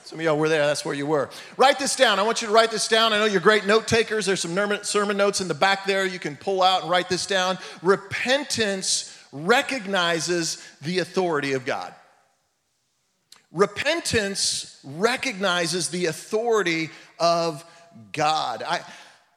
Some 0.06 0.20
of 0.20 0.24
y'all 0.24 0.38
were 0.38 0.48
there, 0.48 0.64
that's 0.64 0.84
where 0.84 0.94
you 0.94 1.04
were. 1.04 1.30
Write 1.56 1.80
this 1.80 1.96
down. 1.96 2.20
I 2.20 2.22
want 2.22 2.40
you 2.40 2.46
to 2.46 2.54
write 2.54 2.70
this 2.70 2.86
down. 2.86 3.12
I 3.12 3.18
know 3.18 3.24
you're 3.24 3.40
great 3.40 3.66
note 3.66 3.88
takers. 3.88 4.24
There's 4.24 4.38
some 4.38 4.84
sermon 4.84 5.16
notes 5.16 5.40
in 5.40 5.48
the 5.48 5.54
back 5.54 5.84
there 5.84 6.06
you 6.06 6.20
can 6.20 6.36
pull 6.36 6.62
out 6.62 6.82
and 6.82 6.90
write 6.90 7.08
this 7.08 7.26
down. 7.26 7.58
Repentance 7.82 9.20
recognizes 9.32 10.64
the 10.80 11.00
authority 11.00 11.54
of 11.54 11.64
God. 11.64 11.92
Repentance 13.50 14.78
recognizes 14.84 15.88
the 15.88 16.06
authority 16.06 16.90
of 17.18 17.64
God. 18.12 18.62
I, 18.62 18.82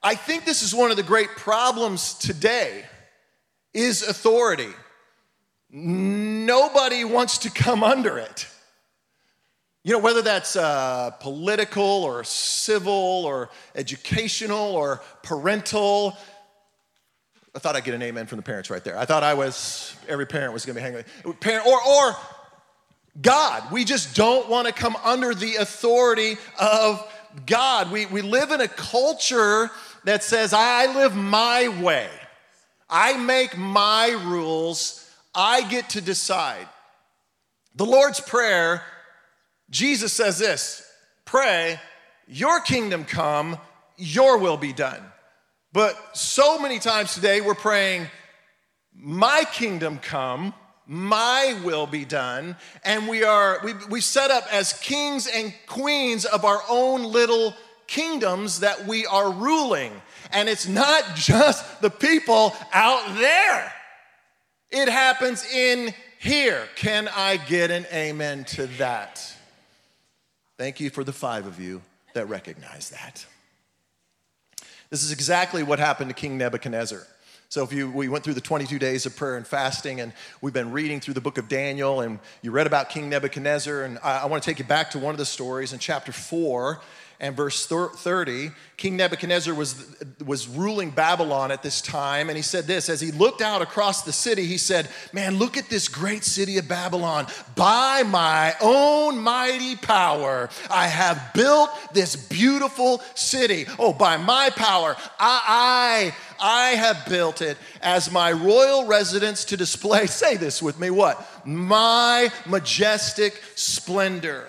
I 0.03 0.13
think 0.13 0.45
this 0.45 0.61
is 0.61 0.75
one 0.75 0.91
of 0.91 0.97
the 0.97 1.03
great 1.03 1.29
problems 1.29 2.13
today 2.13 2.85
is 3.73 4.07
authority. 4.07 4.69
Nobody 5.71 7.05
wants 7.05 7.39
to 7.39 7.49
come 7.49 7.83
under 7.83 8.19
it. 8.19 8.45
You 9.83 9.93
know, 9.93 9.99
whether 9.99 10.21
that's 10.21 10.55
uh, 10.55 11.11
political 11.21 11.83
or 11.83 12.23
civil 12.25 13.23
or 13.25 13.49
educational 13.75 14.75
or 14.75 15.01
parental. 15.23 16.17
I 17.55 17.59
thought 17.59 17.75
I'd 17.75 17.85
get 17.85 17.95
an 17.95 18.01
amen 18.01 18.27
from 18.27 18.37
the 18.37 18.43
parents 18.43 18.69
right 18.69 18.83
there. 18.83 18.97
I 18.97 19.05
thought 19.05 19.23
I 19.23 19.33
was, 19.33 19.95
every 20.07 20.27
parent 20.27 20.53
was 20.53 20.65
gonna 20.65 20.75
be 20.75 20.81
hanging. 20.81 21.03
Parent, 21.39 21.65
or, 21.65 21.81
or 21.81 22.15
God. 23.21 23.71
We 23.71 23.85
just 23.85 24.15
don't 24.15 24.49
wanna 24.49 24.73
come 24.73 24.97
under 25.03 25.33
the 25.33 25.55
authority 25.55 26.35
of 26.59 27.01
God. 27.45 27.89
We, 27.91 28.05
we 28.05 28.21
live 28.21 28.51
in 28.51 28.59
a 28.59 28.67
culture 28.67 29.71
that 30.03 30.23
says, 30.23 30.53
I 30.53 30.93
live 30.93 31.15
my 31.15 31.67
way, 31.81 32.09
I 32.89 33.17
make 33.17 33.57
my 33.57 34.09
rules, 34.25 35.09
I 35.33 35.67
get 35.69 35.91
to 35.91 36.01
decide. 36.01 36.67
The 37.75 37.85
Lord's 37.85 38.19
Prayer 38.19 38.83
Jesus 39.69 40.13
says 40.13 40.37
this 40.37 40.85
pray, 41.25 41.79
your 42.27 42.59
kingdom 42.59 43.05
come, 43.05 43.57
your 43.97 44.37
will 44.37 44.57
be 44.57 44.73
done. 44.73 45.03
But 45.71 45.95
so 46.17 46.59
many 46.59 46.79
times 46.79 47.13
today 47.13 47.41
we're 47.41 47.53
praying, 47.53 48.07
my 48.95 49.43
kingdom 49.51 49.99
come, 49.99 50.53
my 50.87 51.59
will 51.63 51.85
be 51.85 52.05
done. 52.05 52.55
And 52.83 53.07
we 53.07 53.23
are, 53.23 53.59
we, 53.63 53.73
we 53.89 54.01
set 54.01 54.31
up 54.31 54.51
as 54.51 54.73
kings 54.73 55.27
and 55.27 55.53
queens 55.67 56.25
of 56.25 56.43
our 56.45 56.61
own 56.67 57.03
little 57.03 57.53
kingdoms 57.85 58.61
that 58.61 58.87
we 58.87 59.05
are 59.05 59.31
ruling. 59.31 59.91
And 60.31 60.49
it's 60.49 60.67
not 60.67 61.03
just 61.15 61.81
the 61.81 61.91
people 61.91 62.55
out 62.73 63.15
there, 63.17 63.73
it 64.71 64.89
happens 64.89 65.45
in 65.51 65.93
here. 66.19 66.67
Can 66.75 67.07
I 67.07 67.37
get 67.37 67.71
an 67.71 67.85
amen 67.93 68.43
to 68.45 68.67
that? 68.77 69.35
Thank 70.59 70.81
you 70.81 70.89
for 70.89 71.05
the 71.05 71.13
five 71.13 71.47
of 71.47 71.57
you 71.57 71.81
that 72.11 72.27
recognize 72.27 72.89
that. 72.89 73.25
This 74.89 75.03
is 75.03 75.13
exactly 75.13 75.63
what 75.63 75.79
happened 75.79 76.09
to 76.09 76.13
King 76.13 76.37
Nebuchadnezzar. 76.37 77.07
So, 77.47 77.63
if 77.63 77.71
you, 77.71 77.89
we 77.89 78.09
went 78.09 78.25
through 78.25 78.33
the 78.33 78.41
22 78.41 78.77
days 78.77 79.05
of 79.05 79.15
prayer 79.15 79.37
and 79.37 79.47
fasting, 79.47 80.01
and 80.01 80.11
we've 80.41 80.53
been 80.53 80.73
reading 80.73 80.99
through 80.99 81.13
the 81.13 81.21
book 81.21 81.37
of 81.37 81.47
Daniel, 81.47 82.01
and 82.01 82.19
you 82.41 82.51
read 82.51 82.67
about 82.67 82.89
King 82.89 83.07
Nebuchadnezzar, 83.07 83.83
and 83.83 83.99
I, 84.03 84.23
I 84.23 84.25
want 84.25 84.43
to 84.43 84.49
take 84.49 84.59
you 84.59 84.65
back 84.65 84.91
to 84.91 84.99
one 84.99 85.13
of 85.13 85.17
the 85.17 85.25
stories 85.25 85.71
in 85.71 85.79
chapter 85.79 86.11
4 86.11 86.81
and 87.21 87.35
verse 87.35 87.65
30, 87.67 88.51
King 88.77 88.95
Nebuchadnezzar 88.95 89.53
was, 89.53 89.93
was 90.25 90.47
ruling 90.47 90.89
Babylon 90.89 91.51
at 91.51 91.61
this 91.61 91.81
time, 91.81 92.29
and 92.29 92.37
he 92.37 92.41
said 92.41 92.65
this 92.65 92.87
as 92.87 93.01
he 93.01 93.11
looked 93.11 93.41
out 93.41 93.61
across 93.61 94.03
the 94.03 94.13
city, 94.13 94.45
he 94.45 94.57
said, 94.57 94.87
Man, 95.11 95.37
look 95.37 95.57
at 95.57 95.69
this 95.69 95.89
great 95.89 96.23
city 96.23 96.57
of 96.59 96.69
Babylon. 96.69 97.27
By 97.57 98.03
my 98.03 98.55
own 98.61 99.19
mighty 99.19 99.75
power, 99.75 100.49
I 100.71 100.87
have 100.87 101.33
built 101.33 101.69
this 101.93 102.15
beautiful 102.15 103.01
city. 103.15 103.65
Oh, 103.77 103.91
by 103.91 104.15
my 104.15 104.49
power, 104.51 104.95
I, 105.19 106.13
I, 106.39 106.69
I 106.69 106.69
have 106.75 107.05
built 107.09 107.41
it 107.41 107.57
as 107.81 108.09
my 108.09 108.31
royal 108.31 108.85
residence 108.85 109.43
to 109.45 109.57
display, 109.57 110.05
say 110.05 110.37
this 110.37 110.63
with 110.63 110.79
me, 110.79 110.89
what? 110.89 111.21
My 111.45 112.31
majestic 112.45 113.43
splendor. 113.55 114.47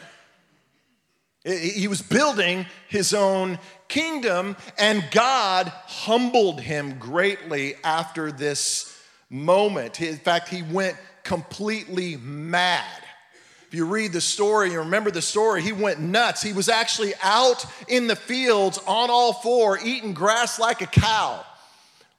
He 1.58 1.88
was 1.88 2.02
building 2.02 2.66
his 2.88 3.14
own 3.14 3.58
kingdom, 3.88 4.56
and 4.78 5.04
God 5.10 5.68
humbled 5.68 6.60
him 6.60 6.98
greatly 6.98 7.74
after 7.82 8.30
this 8.32 8.96
moment. 9.28 10.00
In 10.00 10.16
fact, 10.16 10.48
he 10.48 10.62
went 10.62 10.96
completely 11.22 12.16
mad. 12.16 12.84
If 13.68 13.74
you 13.74 13.86
read 13.86 14.12
the 14.12 14.20
story, 14.20 14.72
you 14.72 14.80
remember 14.80 15.10
the 15.10 15.22
story, 15.22 15.62
he 15.62 15.72
went 15.72 16.00
nuts. 16.00 16.42
He 16.42 16.52
was 16.52 16.68
actually 16.68 17.12
out 17.22 17.64
in 17.86 18.08
the 18.08 18.16
fields 18.16 18.78
on 18.86 19.10
all 19.10 19.32
four, 19.32 19.78
eating 19.84 20.12
grass 20.12 20.58
like 20.58 20.82
a 20.82 20.86
cow, 20.86 21.44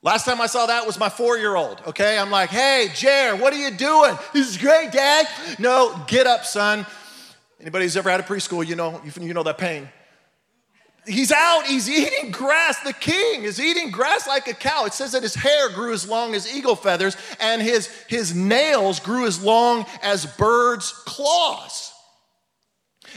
Last 0.03 0.25
time 0.25 0.41
I 0.41 0.47
saw 0.47 0.65
that 0.65 0.87
was 0.87 0.99
my 0.99 1.09
four 1.09 1.37
year 1.37 1.55
old, 1.55 1.79
okay? 1.85 2.17
I'm 2.17 2.31
like, 2.31 2.49
hey, 2.49 2.89
Jer, 2.95 3.35
what 3.35 3.53
are 3.53 3.57
you 3.57 3.69
doing? 3.69 4.17
This 4.33 4.49
is 4.49 4.57
great, 4.57 4.91
Dad. 4.91 5.27
No, 5.59 5.95
get 6.07 6.25
up, 6.25 6.43
son. 6.43 6.87
Anybody 7.61 7.85
who's 7.85 7.97
ever 7.97 8.09
had 8.09 8.19
a 8.19 8.23
preschool, 8.23 8.65
you 8.65 8.75
know, 8.75 9.01
you 9.19 9.33
know 9.33 9.43
that 9.43 9.57
pain. 9.57 9.87
He's 11.05 11.31
out, 11.31 11.65
he's 11.65 11.89
eating 11.89 12.31
grass. 12.31 12.79
The 12.79 12.93
king 12.93 13.43
is 13.43 13.59
eating 13.59 13.89
grass 13.89 14.27
like 14.27 14.47
a 14.47 14.53
cow. 14.53 14.85
It 14.85 14.93
says 14.93 15.13
that 15.13 15.23
his 15.23 15.33
hair 15.33 15.69
grew 15.69 15.93
as 15.93 16.07
long 16.07 16.35
as 16.35 16.53
eagle 16.55 16.75
feathers, 16.75 17.17
and 17.39 17.61
his, 17.61 17.87
his 18.07 18.35
nails 18.35 18.99
grew 18.99 19.25
as 19.25 19.43
long 19.43 19.85
as 20.03 20.25
birds' 20.25 20.91
claws. 21.05 21.91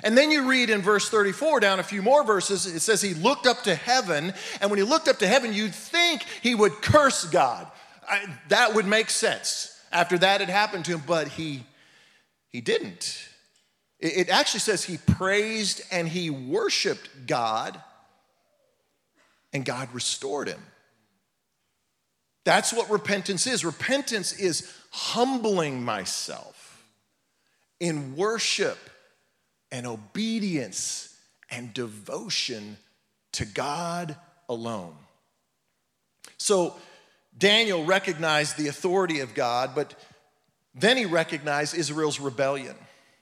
And 0.02 0.16
then 0.16 0.30
you 0.30 0.48
read 0.48 0.70
in 0.70 0.80
verse 0.80 1.08
34, 1.08 1.60
down 1.60 1.78
a 1.78 1.82
few 1.82 2.02
more 2.02 2.24
verses, 2.24 2.66
it 2.66 2.80
says 2.80 3.00
he 3.00 3.14
looked 3.14 3.46
up 3.46 3.62
to 3.64 3.74
heaven, 3.74 4.32
and 4.60 4.70
when 4.70 4.78
he 4.78 4.84
looked 4.84 5.08
up 5.08 5.18
to 5.18 5.26
heaven, 5.26 5.52
you'd 5.52 5.74
think 5.74 6.24
he 6.42 6.54
would 6.54 6.72
curse 6.82 7.24
God. 7.24 7.66
I, 8.08 8.26
that 8.48 8.74
would 8.74 8.86
make 8.86 9.10
sense 9.10 9.78
after 9.92 10.18
that 10.18 10.40
had 10.40 10.50
happened 10.50 10.86
to 10.86 10.92
him, 10.92 11.02
but 11.06 11.28
he, 11.28 11.64
he 12.48 12.60
didn't. 12.60 13.28
It, 14.04 14.28
actually 14.28 14.60
says 14.60 14.84
he 14.84 14.98
praised 14.98 15.80
and 15.90 16.06
he 16.06 16.28
worshiped 16.28 17.26
God, 17.26 17.80
and 19.50 19.64
God 19.64 19.88
restored 19.94 20.46
him. 20.46 20.60
That's 22.44 22.70
what 22.70 22.90
repentance 22.90 23.46
is. 23.46 23.64
Repentance 23.64 24.34
is 24.34 24.70
humbling 24.90 25.82
myself 25.82 26.84
in 27.80 28.14
worship 28.14 28.78
and 29.72 29.86
obedience 29.86 31.16
and 31.50 31.72
devotion 31.72 32.76
to 33.32 33.46
God 33.46 34.16
alone. 34.50 34.96
So 36.36 36.76
Daniel 37.38 37.86
recognized 37.86 38.58
the 38.58 38.68
authority 38.68 39.20
of 39.20 39.32
God, 39.34 39.70
but 39.74 39.94
then 40.74 40.98
he 40.98 41.06
recognized 41.06 41.74
Israel's 41.74 42.20
rebellion. 42.20 42.76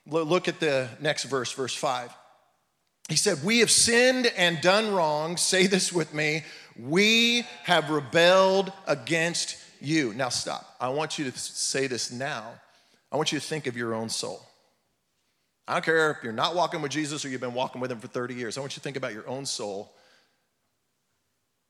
Look 0.07 0.49
at 0.49 0.61
the 0.61 0.89
next 1.01 1.25
verse, 1.25 1.53
verse 1.53 1.75
5. 1.75 2.13
He 3.09 3.17
said, 3.17 3.45
We 3.45 3.61
have 3.61 3.71
sinned 3.71 4.27
and 4.37 4.61
done 4.61 4.93
wrong. 4.93 5.37
Say 5.37 5.67
this 5.67 5.93
with 5.93 6.15
me. 6.15 6.45
We 6.79 7.47
have 7.65 7.91
rebelled 7.91 8.73
against 8.87 9.59
you. 9.81 10.15
Now, 10.15 10.29
stop. 10.31 10.77
I 10.81 10.89
want 10.89 11.19
you 11.19 11.31
to 11.31 11.39
say 11.39 11.87
this 11.87 12.11
now. 12.11 12.53
I 13.11 13.17
want 13.17 13.33
you 13.33 13.39
to 13.39 13.45
think 13.45 13.67
of 13.67 13.77
your 13.77 13.95
own 13.95 14.09
soul. 14.09 14.41
I 15.69 15.75
don't 15.75 15.85
care 15.85 16.11
if 16.11 16.25
you're 16.25 16.33
not 16.33 16.55
walking 16.55 16.83
with 16.83 16.91
Jesus 16.91 17.25
or 17.25 17.29
you've 17.29 17.41
been 17.41 17.55
walking 17.55 17.81
with 17.81 17.93
him 17.93 18.01
for 18.01 18.09
30 18.09 18.35
years. 18.35 18.57
I 18.57 18.61
want 18.61 18.73
you 18.73 18.77
to 18.77 18.81
think 18.81 18.97
about 18.97 19.13
your 19.13 19.29
own 19.29 19.47
soul. 19.47 19.93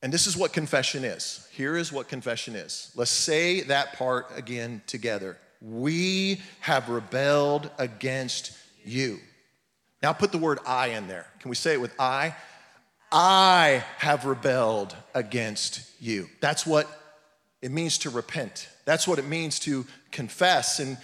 And 0.02 0.12
this 0.12 0.26
is 0.26 0.36
what 0.36 0.52
confession 0.52 1.04
is. 1.04 1.46
Here 1.52 1.76
is 1.76 1.92
what 1.92 2.08
confession 2.08 2.56
is. 2.56 2.90
Let's 2.96 3.10
say 3.10 3.60
that 3.62 3.92
part 3.94 4.26
again 4.34 4.82
together. 4.86 5.38
We 5.64 6.40
have 6.60 6.88
rebelled 6.88 7.70
against 7.78 8.52
you. 8.84 9.18
Now 10.02 10.12
put 10.12 10.32
the 10.32 10.38
word 10.38 10.58
I 10.66 10.88
in 10.88 11.06
there. 11.06 11.26
Can 11.38 11.48
we 11.48 11.56
say 11.56 11.74
it 11.74 11.80
with 11.80 11.94
I? 12.00 12.34
I 13.12 13.84
have 13.98 14.24
rebelled 14.24 14.96
against 15.14 15.88
you. 16.00 16.28
That's 16.40 16.66
what 16.66 16.88
it 17.60 17.70
means 17.70 17.98
to 17.98 18.10
repent. 18.10 18.68
That's 18.84 19.06
what 19.06 19.18
it 19.18 19.26
means 19.26 19.60
to 19.60 19.86
confess. 20.10 20.80
And 20.80 20.96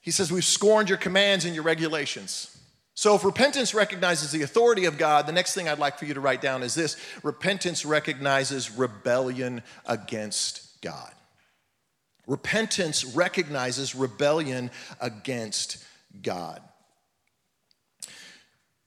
he 0.00 0.10
says, 0.12 0.30
We've 0.30 0.44
scorned 0.44 0.88
your 0.88 0.98
commands 0.98 1.44
and 1.44 1.54
your 1.54 1.64
regulations. 1.64 2.52
So, 2.94 3.14
if 3.14 3.24
repentance 3.24 3.74
recognizes 3.74 4.30
the 4.30 4.42
authority 4.42 4.84
of 4.84 4.96
God, 4.96 5.26
the 5.26 5.32
next 5.32 5.54
thing 5.54 5.68
I'd 5.68 5.78
like 5.78 5.98
for 5.98 6.06
you 6.06 6.14
to 6.14 6.20
write 6.20 6.40
down 6.40 6.62
is 6.62 6.74
this 6.74 6.96
repentance 7.22 7.84
recognizes 7.84 8.70
rebellion 8.70 9.62
against 9.84 10.80
God. 10.80 11.12
Repentance 12.26 13.04
recognizes 13.04 13.94
rebellion 13.94 14.70
against 15.00 15.84
God. 16.22 16.60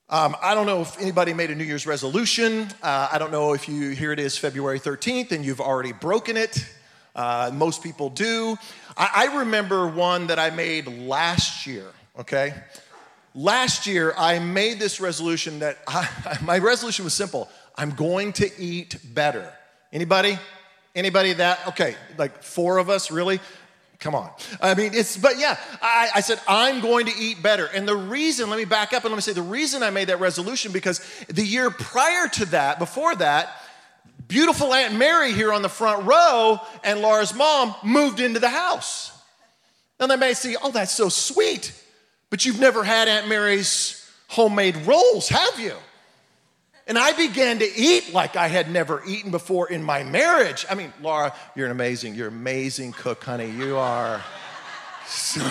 Um, 0.10 0.36
I 0.42 0.56
don't 0.56 0.66
know 0.66 0.82
if 0.82 1.00
anybody 1.00 1.34
made 1.34 1.52
a 1.52 1.56
New 1.56 1.64
Year's 1.64 1.86
resolution. 1.86 2.68
Uh, 2.82 3.10
I 3.12 3.20
don't 3.20 3.32
know 3.32 3.54
if 3.54 3.70
you, 3.70 3.92
here 3.92 4.12
it 4.12 4.20
is, 4.20 4.38
February 4.38 4.80
13th, 4.80 5.32
and 5.32 5.46
you've 5.46 5.62
already 5.62 5.92
broken 5.92 6.36
it. 6.36 6.66
Uh, 7.16 7.52
most 7.54 7.84
people 7.84 8.10
do. 8.10 8.58
I, 8.98 9.28
I 9.30 9.38
remember 9.40 9.88
one 9.88 10.28
that 10.28 10.40
I 10.40 10.50
made 10.50 10.88
last 10.88 11.68
year, 11.68 11.86
okay? 12.18 12.56
Last 13.36 13.86
year, 13.86 14.14
I 14.18 14.40
made 14.40 14.80
this 14.80 15.00
resolution 15.00 15.60
that 15.60 15.78
I, 15.88 16.10
my 16.44 16.58
resolution 16.58 17.06
was 17.06 17.14
simple 17.14 17.48
I'm 17.76 17.92
going 17.92 18.34
to 18.34 18.50
eat 18.60 18.98
better. 19.14 19.54
Anybody? 19.94 20.40
Anybody 21.00 21.32
that? 21.32 21.66
Okay, 21.70 21.96
like 22.18 22.44
four 22.44 22.78
of 22.78 22.90
us, 22.90 23.10
really? 23.10 23.40
Come 24.00 24.16
on. 24.16 24.30
I 24.62 24.76
mean, 24.76 24.94
it's, 24.94 25.16
but 25.16 25.40
yeah, 25.40 25.58
I, 25.82 26.10
I, 26.16 26.20
said, 26.20 26.42
I'm 26.46 26.82
going 26.82 27.06
to 27.06 27.14
eat 27.18 27.42
better. 27.42 27.68
And 27.68 27.88
the 27.88 27.96
reason, 27.96 28.50
let 28.50 28.60
me 28.60 28.66
back 28.66 28.92
up 28.92 29.06
and 29.06 29.14
let 29.14 29.16
me 29.16 29.22
say, 29.22 29.32
the 29.32 29.42
reason 29.42 29.82
I 29.82 29.92
made 29.92 30.10
that 30.10 30.20
resolution 30.20 30.74
because 30.74 31.00
the 31.30 31.46
year 31.46 31.70
prior 31.70 32.28
to 32.28 32.46
that, 32.48 32.80
before 32.80 33.16
that, 33.16 33.50
beautiful 34.28 34.74
Aunt 34.74 34.96
Mary 34.96 35.32
here 35.32 35.54
on 35.54 35.62
the 35.62 35.70
front 35.70 36.06
row 36.06 36.60
and 36.84 37.00
Laura's 37.00 37.34
mom 37.34 37.74
moved 37.82 38.20
into 38.20 38.42
the 38.42 38.50
house. 38.50 39.18
And 40.02 40.12
they 40.12 40.18
may 40.18 40.34
say, 40.34 40.58
oh, 40.62 40.72
that's 40.72 40.92
so 40.92 41.08
sweet, 41.08 41.74
but 42.30 42.44
you've 42.46 42.60
never 42.60 42.84
had 42.84 43.08
Aunt 43.08 43.30
Mary's 43.30 44.06
homemade 44.28 44.76
rolls, 44.86 45.30
have 45.30 45.62
you? 45.62 45.76
And 46.90 46.98
I 46.98 47.12
began 47.14 47.60
to 47.60 47.72
eat 47.76 48.14
like 48.14 48.36
I 48.36 48.48
had 48.48 48.72
never 48.72 49.04
eaten 49.06 49.30
before 49.30 49.70
in 49.70 49.84
my 49.84 50.02
marriage. 50.04 50.66
I 50.68 50.74
mean, 50.74 50.92
Laura, 51.04 51.36
you're 51.56 51.68
an 51.68 51.72
amazing, 51.72 52.16
you're 52.16 52.30
an 52.30 52.34
amazing 52.34 52.94
cook, 52.94 53.24
honey. 53.24 53.52
You 53.52 53.78
are 53.78 54.24
so, 55.06 55.48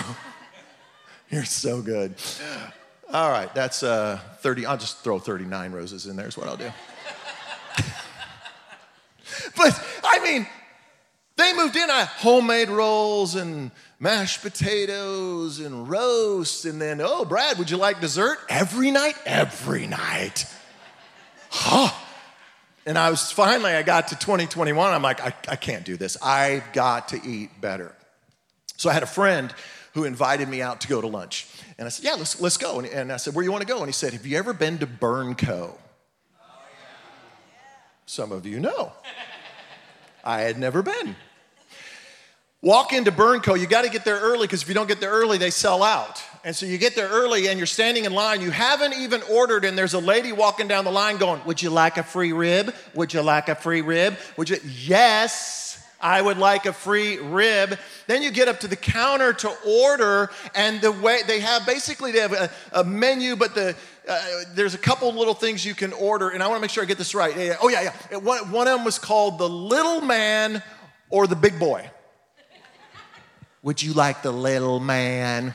you're 1.29 1.45
so 1.45 1.81
good. 1.81 2.15
All 3.13 3.29
right, 3.31 3.55
that's 3.55 3.83
uh, 3.83 4.19
30, 4.39 4.65
I'll 4.65 4.75
just 4.75 4.97
throw 4.97 5.17
39 5.17 5.71
roses 5.71 6.07
in 6.07 6.17
there 6.17 6.27
is 6.27 6.37
what 6.37 6.49
I'll 6.49 6.57
do. 6.57 6.69
but 9.55 9.81
I 10.03 10.19
mean, 10.21 10.45
they 11.37 11.53
moved 11.53 11.77
in 11.77 11.89
on 11.89 12.05
homemade 12.05 12.67
rolls 12.67 13.35
and 13.35 13.71
mashed 13.97 14.41
potatoes 14.41 15.61
and 15.61 15.89
roast. 15.89 16.65
And 16.65 16.81
then, 16.81 16.99
oh, 17.01 17.23
Brad, 17.23 17.57
would 17.59 17.71
you 17.71 17.77
like 17.77 18.01
dessert? 18.01 18.39
Every 18.49 18.91
night? 18.91 19.15
Every 19.25 19.87
night. 19.87 20.45
Huh. 21.49 21.93
And 22.85 22.97
I 22.97 23.09
was 23.09 23.31
finally, 23.31 23.71
I 23.71 23.83
got 23.83 24.09
to 24.09 24.15
2021. 24.15 24.93
I'm 24.93 25.01
like, 25.01 25.21
I, 25.21 25.33
I 25.47 25.55
can't 25.55 25.85
do 25.85 25.97
this. 25.97 26.17
I've 26.23 26.71
got 26.73 27.09
to 27.09 27.21
eat 27.23 27.49
better. 27.59 27.93
So 28.77 28.89
I 28.89 28.93
had 28.93 29.03
a 29.03 29.07
friend 29.07 29.53
who 29.93 30.05
invited 30.05 30.47
me 30.47 30.61
out 30.61 30.81
to 30.81 30.87
go 30.87 31.01
to 31.01 31.07
lunch. 31.07 31.47
And 31.77 31.85
I 31.85 31.89
said, 31.89 32.05
Yeah, 32.05 32.15
let's, 32.15 32.39
let's 32.39 32.57
go. 32.57 32.79
And, 32.79 32.87
and 32.87 33.11
I 33.11 33.17
said, 33.17 33.35
Where 33.35 33.43
do 33.43 33.47
you 33.47 33.51
want 33.51 33.61
to 33.61 33.67
go? 33.67 33.79
And 33.79 33.87
he 33.87 33.93
said, 33.93 34.13
Have 34.13 34.25
you 34.25 34.37
ever 34.37 34.53
been 34.53 34.77
to 34.79 34.87
Burn 34.87 35.35
Burnco? 35.35 35.75
Some 38.05 38.31
of 38.31 38.45
you 38.45 38.59
know. 38.59 38.91
I 40.23 40.41
had 40.41 40.57
never 40.57 40.81
been. 40.81 41.15
Walk 42.61 42.91
into 42.91 43.09
Burnco, 43.09 43.57
you 43.57 43.67
got 43.67 43.83
to 43.83 43.89
get 43.89 44.03
there 44.03 44.19
early 44.19 44.45
because 44.45 44.63
if 44.63 44.67
you 44.67 44.73
don't 44.73 44.87
get 44.87 44.99
there 44.99 45.11
early, 45.11 45.37
they 45.37 45.49
sell 45.49 45.81
out. 45.81 46.21
And 46.43 46.53
so 46.53 46.65
you 46.65 46.77
get 46.77 46.93
there 46.93 47.07
early 47.07 47.47
and 47.47 47.57
you're 47.57 47.65
standing 47.65 48.03
in 48.03 48.13
line. 48.13 48.41
You 48.41 48.51
haven't 48.51 48.95
even 48.95 49.21
ordered, 49.31 49.63
and 49.63 49.77
there's 49.77 49.93
a 49.93 49.99
lady 49.99 50.33
walking 50.33 50.67
down 50.67 50.83
the 50.83 50.91
line 50.91 51.17
going, 51.17 51.41
Would 51.45 51.61
you 51.61 51.69
like 51.69 51.97
a 51.97 52.03
free 52.03 52.33
rib? 52.33 52.75
Would 52.95 53.13
you 53.13 53.21
like 53.21 53.47
a 53.47 53.55
free 53.55 53.79
rib? 53.79 54.17
Would 54.35 54.49
you? 54.49 54.57
Yes, 54.65 55.81
I 56.01 56.21
would 56.21 56.37
like 56.37 56.65
a 56.65 56.73
free 56.73 57.17
rib. 57.17 57.79
Then 58.07 58.21
you 58.21 58.29
get 58.29 58.49
up 58.49 58.59
to 58.61 58.67
the 58.67 58.75
counter 58.75 59.31
to 59.31 59.53
order, 59.65 60.29
and 60.53 60.81
the 60.81 60.91
way 60.91 61.19
they 61.27 61.39
have 61.39 61.65
basically 61.65 62.11
they 62.11 62.19
have 62.19 62.33
a, 62.33 62.51
a 62.73 62.83
menu, 62.83 63.37
but 63.37 63.55
the 63.55 63.73
uh, 64.09 64.21
there's 64.53 64.73
a 64.73 64.77
couple 64.77 65.13
little 65.13 65.33
things 65.33 65.65
you 65.65 65.75
can 65.75 65.93
order, 65.93 66.27
and 66.29 66.43
I 66.43 66.47
want 66.47 66.57
to 66.57 66.61
make 66.61 66.71
sure 66.71 66.83
I 66.83 66.87
get 66.87 66.97
this 66.97 67.15
right. 67.15 67.35
Yeah, 67.37 67.43
yeah. 67.43 67.55
Oh, 67.61 67.69
yeah, 67.69 67.93
yeah. 68.11 68.17
One, 68.17 68.51
one 68.51 68.67
of 68.67 68.75
them 68.77 68.83
was 68.83 68.99
called 68.99 69.37
the 69.37 69.47
little 69.47 70.01
man 70.01 70.61
or 71.09 71.25
the 71.25 71.35
big 71.37 71.57
boy. 71.57 71.89
Would 73.61 73.83
you 73.83 73.93
like 73.93 74.21
the 74.21 74.31
little 74.31 74.79
man? 74.79 75.53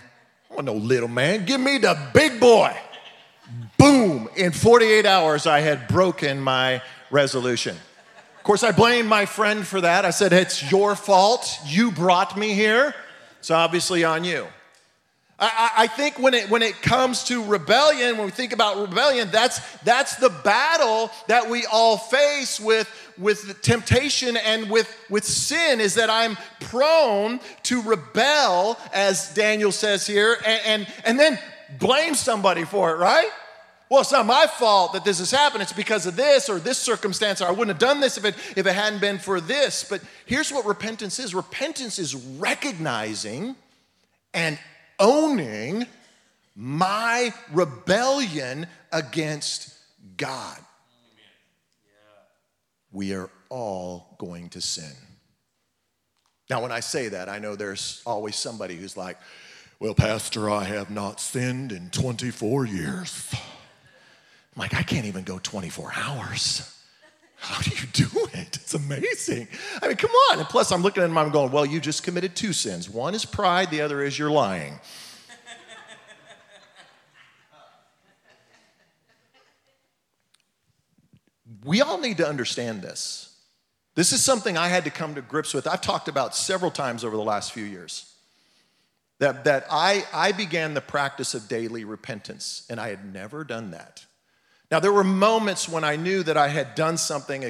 Want 0.51 0.67
no 0.67 0.75
little 0.75 1.09
man. 1.09 1.47
Give 1.47 1.61
me 1.61 1.79
the 1.79 1.99
big 2.13 2.39
boy. 2.39 2.77
Boom. 3.79 4.29
In 4.37 4.53
48 4.53 5.07
hours, 5.07 5.47
I 5.47 5.61
had 5.61 5.89
broken 5.89 6.41
my 6.41 6.83
resolution. 7.11 7.77
Of 8.37 8.43
course, 8.43 8.63
I 8.63 8.73
blamed 8.73 9.09
my 9.09 9.25
friend 9.25 9.67
for 9.67 9.81
that. 9.81 10.05
I 10.05 10.11
said, 10.11 10.33
It's 10.33 10.71
your 10.71 10.95
fault. 10.95 11.59
You 11.67 11.91
brought 11.91 12.37
me 12.37 12.53
here. 12.53 12.95
It's 13.39 13.51
obviously 13.51 14.05
on 14.05 14.25
you. 14.25 14.47
I, 15.39 15.71
I, 15.79 15.87
think 15.89 16.19
when 16.21 16.33
it, 16.33 16.49
when 16.49 16.63
it 16.63 16.81
comes 16.81 17.25
to 17.25 17.43
rebellion, 17.45 18.17
when 18.17 18.27
we 18.27 18.31
think 18.31 18.53
about 18.53 18.77
rebellion, 18.79 19.31
that's, 19.33 19.61
that's 19.79 20.17
the 20.17 20.31
battle 20.31 21.11
that 21.27 21.51
we 21.51 21.67
all 21.67 21.97
face 21.97 22.61
with, 22.61 22.89
with 23.19 23.61
temptation 23.61 24.37
and 24.37 24.71
with, 24.71 24.95
with 25.11 25.25
sin, 25.25 25.81
is 25.81 25.95
that 25.95 26.09
I'm 26.09 26.37
prone 26.61 27.41
to 27.65 27.83
rebel, 27.83 28.79
as 28.93 29.35
Daniel 29.35 29.73
says 29.73 30.07
here, 30.07 30.37
and, 30.47 30.63
and, 30.65 30.93
and 31.05 31.19
then 31.19 31.39
blame 31.81 32.15
somebody 32.15 32.65
for 32.65 32.93
it, 32.93 32.99
right? 32.99 33.31
well, 33.91 34.01
it's 34.01 34.11
not 34.11 34.27
my 34.27 34.47
fault 34.49 34.95
that 34.95 35.05
this 35.05 35.21
has 35.21 35.31
happened. 35.31 35.63
It's 35.63 35.73
because 35.73 36.07
of 36.07 36.17
this 36.17 36.49
or 36.49 36.59
this 36.59 36.79
circumstance, 36.79 37.41
or 37.41 37.47
I 37.47 37.51
wouldn't 37.51 37.69
have 37.69 37.79
done 37.79 38.01
this 38.01 38.19
if 38.19 38.25
it, 38.25 38.35
if 38.57 38.67
it 38.67 38.75
hadn't 38.75 39.01
been 39.01 39.19
for 39.19 39.41
this. 39.41 39.85
But 39.89 40.01
here's 40.27 40.51
what 40.51 40.65
repentance 40.65 41.21
is 41.21 41.33
repentance 41.33 42.01
is 42.01 42.15
recognizing 42.15 43.55
and 44.33 44.59
owning 44.99 45.87
my 46.57 47.33
rebellion 47.53 48.67
against 48.93 49.77
God. 50.17 50.59
We 52.93 53.13
are 53.15 53.29
all 53.49 54.15
going 54.19 54.51
to 54.51 54.61
sin. 54.61 54.93
Now, 56.49 56.63
when 56.63 56.71
I 56.71 56.81
say 56.81 57.09
that, 57.09 57.29
I 57.29 57.39
know 57.39 57.57
there's 57.57 58.03
always 58.07 58.37
somebody 58.37 58.77
who's 58.77 58.97
like, 58.97 59.19
Well, 59.81 59.95
Pastor, 59.95 60.51
I 60.51 60.65
have 60.65 60.91
not 60.91 61.21
sinned 61.21 61.73
in 61.73 61.91
24 61.91 62.67
years. 62.67 63.31
I'm 63.33 64.61
like, 64.61 64.75
I 64.75 64.83
can't 64.83 65.07
even 65.07 65.25
go 65.25 65.41
24 65.43 65.93
hours. 65.97 66.74
How 67.45 67.61
do 67.61 67.71
you 67.71 67.87
do 67.93 68.07
it? 68.33 68.57
It's 68.57 68.73
amazing. 68.73 69.49
I 69.83 69.89
mean, 69.89 69.99
come 69.99 70.11
on. 70.11 70.39
And 70.39 70.49
plus, 70.49 70.73
I'm 70.73 70.81
looking 70.81 71.03
at 71.03 71.11
him, 71.11 71.19
I'm 71.19 71.31
going, 71.31 71.53
Well, 71.53 71.67
you 71.67 71.79
just 71.79 72.03
committed 72.03 72.35
two 72.35 72.55
sins. 72.55 72.89
One 72.89 73.15
is 73.15 73.27
pride, 73.27 73.71
the 73.71 73.83
other 73.83 74.03
is 74.03 74.19
you're 74.19 74.31
lying. 74.31 74.81
we 81.65 81.83
all 81.83 81.99
need 81.99 82.17
to 82.17 82.27
understand 82.27 82.81
this. 82.81 83.37
This 83.95 84.15
is 84.15 84.25
something 84.25 84.57
I 84.57 84.69
had 84.69 84.85
to 84.85 84.91
come 84.91 85.15
to 85.15 85.21
grips 85.21 85.53
with. 85.53 85.67
I've 85.67 85.83
talked 85.83 86.09
about 86.09 86.35
several 86.35 86.71
times 86.71 87.05
over 87.05 87.15
the 87.15 87.23
last 87.23 87.53
few 87.53 87.65
years. 87.65 88.11
That, 89.19 89.45
that 89.45 89.67
I, 89.71 90.05
I 90.15 90.33
began 90.33 90.73
the 90.73 90.81
practice 90.81 91.35
of 91.35 91.47
daily 91.47 91.85
repentance, 91.85 92.67
and 92.71 92.81
I 92.81 92.89
had 92.89 93.13
never 93.13 93.45
done 93.45 93.71
that. 93.73 94.07
Now, 94.75 94.81
there 94.81 94.93
were 94.93 95.05
moments 95.05 95.69
when 95.69 95.85
I 95.85 95.95
knew 95.95 96.25
that 96.25 96.37
I 96.37 96.49
had 96.49 96.75
done 96.75 96.97
something 96.97 97.45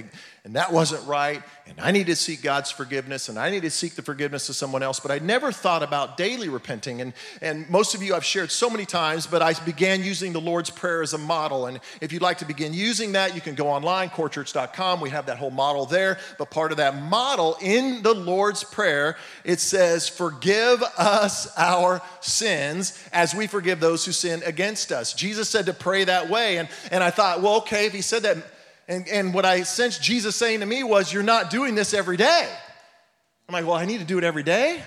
and 0.45 0.57
that 0.57 0.73
wasn't 0.73 1.07
right, 1.07 1.43
and 1.67 1.81
I 1.81 1.91
need 1.91 2.07
to 2.09 2.17
seek 2.17 2.43
God's 2.43 2.71
forgiveness, 2.71 3.31
and 3.31 3.39
I 3.39 3.49
need 3.49 3.63
to 3.63 3.71
seek 3.71 3.95
the 3.95 4.03
forgiveness 4.03 4.51
of 4.51 4.57
someone 4.57 4.83
else, 4.83 5.01
but 5.01 5.11
I 5.11 5.19
never 5.19 5.51
thought 5.51 5.83
about 5.83 6.19
daily 6.19 6.51
repenting. 6.51 7.01
And, 7.01 7.15
and 7.41 7.69
most 7.71 7.95
of 7.95 8.03
you 8.03 8.15
I've 8.15 8.25
shared 8.25 8.51
so 8.51 8.69
many 8.69 8.85
times, 8.85 9.27
but 9.27 9.41
I 9.41 9.55
began 9.65 10.05
using 10.05 10.35
the 10.35 10.43
Lord's 10.43 10.69
Prayer 10.69 11.01
as 11.01 11.15
a 11.15 11.19
model. 11.19 11.65
And 11.67 11.81
if 12.03 12.13
you'd 12.13 12.21
like 12.21 12.39
to 12.39 12.45
begin 12.45 12.75
using 12.75 13.13
that, 13.13 13.35
you 13.35 13.41
can 13.41 13.55
go 13.55 13.69
online, 13.69 14.11
corechurch.com. 14.11 15.01
We 15.01 15.09
have 15.11 15.27
that 15.27 15.39
whole 15.39 15.51
model 15.51 15.87
there. 15.87 16.19
But 16.37 16.51
part 16.51 16.73
of 16.73 16.77
that 16.77 16.95
model 16.95 17.57
in 17.63 18.03
the 18.03 18.15
Lord's 18.15 18.65
Prayer, 18.65 19.17
it 19.45 19.61
says, 19.61 20.07
Forgive 20.09 20.83
us 20.99 21.51
our 21.57 22.03
sins 22.21 23.03
as 23.15 23.35
we 23.35 23.47
forgive 23.47 23.81
those 23.81 24.05
who 24.05 24.13
sin 24.13 24.43
against 24.45 24.93
us. 24.93 25.15
Jesus 25.15 25.49
said 25.49 25.65
to 25.67 25.73
pray 25.73 26.05
that 26.05 26.29
way. 26.29 26.59
And, 26.59 26.69
and 26.91 27.03
I 27.03 27.11
thought, 27.11 27.41
well, 27.41 27.57
okay, 27.57 27.87
if 27.87 27.95
he 27.95 28.03
said 28.03 28.25
that, 28.25 28.37
and, 28.89 29.09
and 29.09 29.35
what 29.35 29.45
I 29.45 29.63
sensed 29.63 30.03
Jesus 30.03 30.37
saying 30.37 30.61
to 30.61 30.67
me 30.67 30.83
was, 30.83 31.13
You're 31.13 31.23
not 31.23 31.51
doing 31.51 31.75
this 31.75 31.95
every 31.95 32.17
day. 32.17 32.49
I'm 33.49 33.53
like, 33.53 33.65
Well, 33.67 33.77
I 33.77 33.85
need 33.85 33.99
to 33.99 34.05
do 34.05 34.19
it 34.19 34.25
every 34.25 34.43
day? 34.43 34.83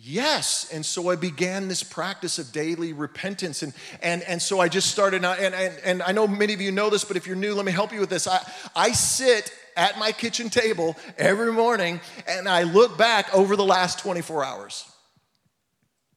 Yes. 0.00 0.70
And 0.72 0.86
so 0.86 1.10
I 1.10 1.16
began 1.16 1.66
this 1.66 1.82
practice 1.82 2.38
of 2.38 2.52
daily 2.52 2.92
repentance. 2.92 3.64
And, 3.64 3.72
and, 4.00 4.22
and 4.22 4.40
so 4.40 4.60
I 4.60 4.68
just 4.68 4.90
started, 4.90 5.24
and, 5.24 5.54
and, 5.54 5.74
and 5.84 6.02
I 6.02 6.12
know 6.12 6.28
many 6.28 6.54
of 6.54 6.60
you 6.60 6.70
know 6.70 6.88
this, 6.88 7.02
but 7.02 7.16
if 7.16 7.26
you're 7.26 7.34
new, 7.34 7.52
let 7.54 7.64
me 7.64 7.72
help 7.72 7.92
you 7.92 7.98
with 7.98 8.10
this. 8.10 8.28
I, 8.28 8.40
I 8.76 8.92
sit 8.92 9.52
at 9.76 9.98
my 9.98 10.12
kitchen 10.12 10.50
table 10.50 10.96
every 11.16 11.52
morning 11.52 12.00
and 12.28 12.48
I 12.48 12.62
look 12.62 12.96
back 12.96 13.34
over 13.34 13.56
the 13.56 13.64
last 13.64 13.98
24 13.98 14.44
hours. 14.44 14.84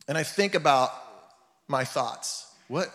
And 0.07 0.15
I 0.17 0.23
think 0.23 0.53
about 0.53 0.91
my 1.67 1.83
thoughts. 1.83 2.51
What? 2.67 2.93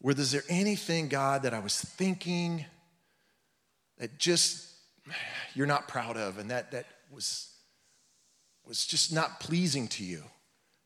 Was 0.00 0.30
there 0.30 0.44
anything, 0.48 1.08
God, 1.08 1.42
that 1.42 1.54
I 1.54 1.58
was 1.58 1.80
thinking 1.80 2.64
that 3.98 4.18
just 4.18 4.66
you're 5.54 5.66
not 5.66 5.88
proud 5.88 6.16
of 6.16 6.38
and 6.38 6.50
that, 6.50 6.70
that 6.72 6.86
was, 7.10 7.52
was 8.64 8.86
just 8.86 9.12
not 9.12 9.40
pleasing 9.40 9.88
to 9.88 10.04
you? 10.04 10.22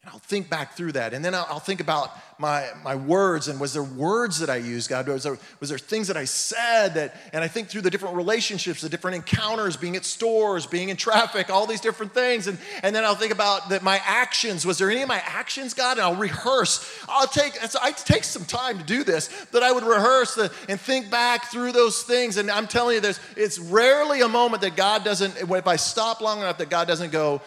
And 0.04 0.12
I'll 0.12 0.18
think 0.18 0.50
back 0.50 0.74
through 0.76 0.92
that. 0.92 1.14
And 1.14 1.24
then 1.24 1.32
I'll, 1.32 1.46
I'll, 1.48 1.60
think 1.60 1.80
about 1.80 2.10
my, 2.36 2.68
my 2.82 2.96
words 2.96 3.46
and 3.46 3.60
was 3.60 3.72
there 3.72 3.84
words 3.84 4.40
that 4.40 4.50
I 4.50 4.56
used, 4.56 4.90
God? 4.90 5.06
Was 5.06 5.22
there, 5.22 5.38
was 5.60 5.68
there 5.68 5.78
things 5.78 6.08
that 6.08 6.16
I 6.16 6.24
said 6.24 6.94
that, 6.94 7.14
and 7.32 7.44
I 7.44 7.46
think 7.46 7.68
through 7.68 7.82
the 7.82 7.90
different 7.90 8.16
relationships, 8.16 8.80
the 8.80 8.88
different 8.88 9.14
encounters, 9.14 9.76
being 9.76 9.94
at 9.94 10.04
stores, 10.04 10.66
being 10.66 10.88
in 10.88 10.96
traffic, 10.96 11.50
all 11.50 11.66
these 11.68 11.80
different 11.80 12.12
things. 12.14 12.48
And, 12.48 12.58
and 12.82 12.96
then 12.96 13.04
I'll 13.04 13.14
think 13.14 13.32
about 13.32 13.68
that 13.68 13.84
my 13.84 14.00
actions. 14.04 14.66
Was 14.66 14.78
there 14.78 14.90
any 14.90 15.02
of 15.02 15.08
my 15.08 15.22
actions, 15.24 15.72
God? 15.72 15.98
And 15.98 16.00
I'll 16.00 16.16
rehearse. 16.16 17.04
I'll 17.08 17.28
take, 17.28 17.52
I 17.80 17.92
take 17.92 18.24
some 18.24 18.44
time 18.44 18.78
to 18.78 18.84
do 18.84 19.04
this, 19.04 19.28
that 19.52 19.62
I 19.62 19.70
would 19.70 19.84
rehearse 19.84 20.34
the, 20.34 20.52
and 20.68 20.80
think 20.80 21.12
back 21.12 21.44
through 21.44 21.70
those 21.70 22.02
things. 22.02 22.38
And 22.38 22.50
I'm 22.50 22.66
telling 22.66 22.96
you, 22.96 23.00
there's, 23.00 23.20
it's 23.36 23.60
rarely 23.60 24.22
a 24.22 24.28
moment 24.28 24.62
that 24.62 24.74
God 24.74 25.04
doesn't, 25.04 25.36
if 25.48 25.66
I 25.68 25.76
stop 25.76 26.20
long 26.20 26.40
enough, 26.40 26.58
that 26.58 26.70
God 26.70 26.88
doesn't 26.88 27.12
go, 27.12 27.40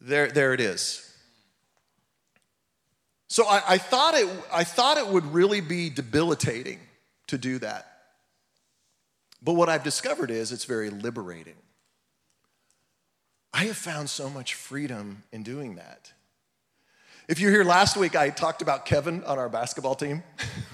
there, 0.00 0.28
there 0.28 0.52
it 0.52 0.60
is 0.60 1.03
so 3.34 3.48
I, 3.48 3.62
I, 3.70 3.78
thought 3.78 4.14
it, 4.14 4.28
I 4.52 4.62
thought 4.62 4.96
it 4.96 5.08
would 5.08 5.34
really 5.34 5.60
be 5.60 5.90
debilitating 5.90 6.78
to 7.26 7.36
do 7.36 7.58
that. 7.58 7.84
But 9.42 9.54
what 9.54 9.68
I've 9.68 9.82
discovered 9.82 10.30
is 10.30 10.52
it's 10.52 10.66
very 10.66 10.88
liberating. 10.88 11.56
I 13.52 13.64
have 13.64 13.76
found 13.76 14.08
so 14.08 14.30
much 14.30 14.54
freedom 14.54 15.24
in 15.32 15.42
doing 15.42 15.74
that. 15.74 16.12
If 17.26 17.40
you're 17.40 17.50
here 17.50 17.64
last 17.64 17.96
week, 17.96 18.14
I 18.14 18.30
talked 18.30 18.62
about 18.62 18.86
Kevin 18.86 19.24
on 19.24 19.36
our 19.36 19.48
basketball 19.48 19.96
team. 19.96 20.22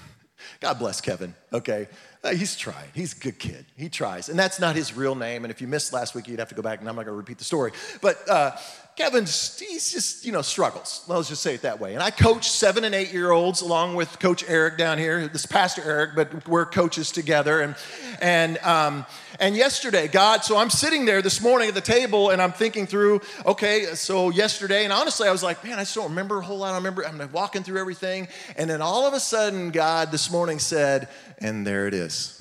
God 0.59 0.77
bless 0.77 1.01
Kevin, 1.01 1.33
okay? 1.51 1.87
Uh, 2.23 2.35
he's 2.35 2.55
trying. 2.55 2.89
He's 2.93 3.17
a 3.17 3.19
good 3.19 3.39
kid. 3.39 3.65
He 3.75 3.89
tries. 3.89 4.29
And 4.29 4.37
that's 4.37 4.59
not 4.59 4.75
his 4.75 4.95
real 4.95 5.15
name. 5.15 5.45
And 5.45 5.51
if 5.51 5.61
you 5.61 5.67
missed 5.67 5.93
last 5.93 6.13
week, 6.13 6.27
you'd 6.27 6.37
have 6.37 6.49
to 6.49 6.55
go 6.55 6.61
back, 6.61 6.79
and 6.79 6.87
I'm 6.87 6.95
not 6.95 7.05
going 7.05 7.13
to 7.13 7.17
repeat 7.17 7.39
the 7.39 7.43
story. 7.43 7.71
But 8.01 8.29
uh, 8.29 8.55
Kevin's, 9.01 9.57
he's 9.57 9.91
just, 9.91 10.23
you 10.23 10.31
know, 10.31 10.43
struggles. 10.43 11.03
Let's 11.07 11.27
just 11.27 11.41
say 11.41 11.55
it 11.55 11.63
that 11.63 11.79
way. 11.79 11.95
And 11.95 12.03
I 12.03 12.11
coach 12.11 12.51
seven 12.51 12.83
and 12.83 12.93
eight 12.93 13.11
year 13.11 13.31
olds 13.31 13.61
along 13.61 13.95
with 13.95 14.19
Coach 14.19 14.45
Eric 14.47 14.77
down 14.77 14.99
here. 14.99 15.27
This 15.27 15.47
Pastor 15.47 15.81
Eric, 15.83 16.11
but 16.15 16.47
we're 16.47 16.67
coaches 16.67 17.11
together. 17.11 17.61
And, 17.61 17.75
and, 18.21 18.59
um, 18.59 19.07
and 19.39 19.55
yesterday, 19.55 20.07
God, 20.07 20.43
so 20.43 20.55
I'm 20.55 20.69
sitting 20.69 21.05
there 21.05 21.23
this 21.23 21.41
morning 21.41 21.67
at 21.67 21.73
the 21.73 21.81
table 21.81 22.29
and 22.29 22.39
I'm 22.39 22.51
thinking 22.51 22.85
through, 22.85 23.21
okay, 23.43 23.85
so 23.95 24.29
yesterday, 24.29 24.83
and 24.83 24.93
honestly, 24.93 25.27
I 25.27 25.31
was 25.31 25.41
like, 25.41 25.63
man, 25.63 25.79
I 25.79 25.81
just 25.81 25.95
don't 25.95 26.09
remember 26.09 26.37
a 26.37 26.41
whole 26.43 26.59
lot. 26.59 26.73
I 26.73 26.77
remember 26.77 27.03
I'm 27.03 27.31
walking 27.31 27.63
through 27.63 27.79
everything. 27.79 28.27
And 28.55 28.69
then 28.69 28.83
all 28.83 29.07
of 29.07 29.15
a 29.15 29.19
sudden, 29.19 29.71
God 29.71 30.11
this 30.11 30.29
morning 30.29 30.59
said, 30.59 31.09
and 31.39 31.65
there 31.65 31.87
it 31.87 31.95
is. 31.95 32.40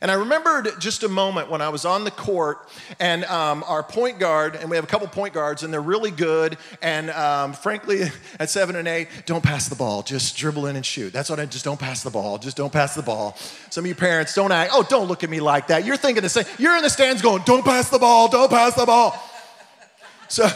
And 0.00 0.10
I 0.10 0.14
remembered 0.14 0.68
just 0.78 1.02
a 1.02 1.08
moment 1.08 1.50
when 1.50 1.60
I 1.60 1.70
was 1.70 1.84
on 1.84 2.04
the 2.04 2.10
court 2.10 2.68
and 3.00 3.24
um, 3.24 3.64
our 3.66 3.82
point 3.82 4.18
guard, 4.18 4.54
and 4.54 4.70
we 4.70 4.76
have 4.76 4.84
a 4.84 4.88
couple 4.88 5.08
point 5.08 5.34
guards, 5.34 5.64
and 5.64 5.72
they're 5.72 5.80
really 5.80 6.12
good. 6.12 6.56
And 6.80 7.10
um, 7.10 7.52
frankly, 7.52 8.02
at 8.38 8.50
seven 8.50 8.76
and 8.76 8.86
eight, 8.86 9.08
don't 9.26 9.42
pass 9.42 9.68
the 9.68 9.74
ball, 9.74 10.02
just 10.02 10.36
dribble 10.36 10.66
in 10.66 10.76
and 10.76 10.86
shoot. 10.86 11.12
That's 11.12 11.30
what 11.30 11.40
I 11.40 11.46
just 11.46 11.64
don't 11.64 11.80
pass 11.80 12.02
the 12.02 12.10
ball, 12.10 12.38
just 12.38 12.56
don't 12.56 12.72
pass 12.72 12.94
the 12.94 13.02
ball. 13.02 13.36
Some 13.70 13.84
of 13.84 13.88
you 13.88 13.94
parents 13.94 14.34
don't 14.34 14.52
act, 14.52 14.70
oh, 14.74 14.84
don't 14.88 15.08
look 15.08 15.24
at 15.24 15.30
me 15.30 15.40
like 15.40 15.68
that. 15.68 15.84
You're 15.84 15.96
thinking 15.96 16.22
the 16.22 16.28
same, 16.28 16.44
you're 16.58 16.76
in 16.76 16.82
the 16.82 16.90
stands 16.90 17.20
going, 17.20 17.42
don't 17.44 17.64
pass 17.64 17.90
the 17.90 17.98
ball, 17.98 18.28
don't 18.28 18.50
pass 18.50 18.74
the 18.74 18.86
ball. 18.86 19.20
So, 20.30 20.46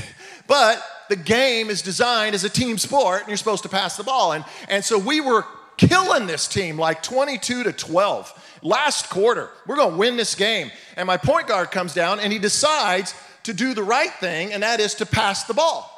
but 0.48 0.82
the 1.08 1.14
game 1.14 1.70
is 1.70 1.80
designed 1.80 2.34
as 2.34 2.42
a 2.42 2.48
team 2.48 2.76
sport, 2.76 3.20
and 3.20 3.28
you're 3.28 3.36
supposed 3.36 3.62
to 3.62 3.68
pass 3.68 3.96
the 3.96 4.02
ball. 4.02 4.32
And, 4.32 4.44
and 4.68 4.84
so 4.84 4.98
we 4.98 5.20
were 5.20 5.44
killing 5.76 6.26
this 6.26 6.48
team 6.48 6.78
like 6.78 7.02
22 7.02 7.64
to 7.64 7.72
12 7.72 8.51
last 8.62 9.10
quarter. 9.10 9.50
We're 9.66 9.76
going 9.76 9.92
to 9.92 9.96
win 9.96 10.16
this 10.16 10.34
game. 10.34 10.70
And 10.96 11.06
my 11.06 11.16
point 11.16 11.48
guard 11.48 11.70
comes 11.70 11.94
down 11.94 12.20
and 12.20 12.32
he 12.32 12.38
decides 12.38 13.14
to 13.44 13.52
do 13.52 13.74
the 13.74 13.82
right 13.82 14.12
thing, 14.12 14.52
and 14.52 14.62
that 14.62 14.78
is 14.78 14.94
to 14.96 15.06
pass 15.06 15.44
the 15.44 15.54
ball. 15.54 15.88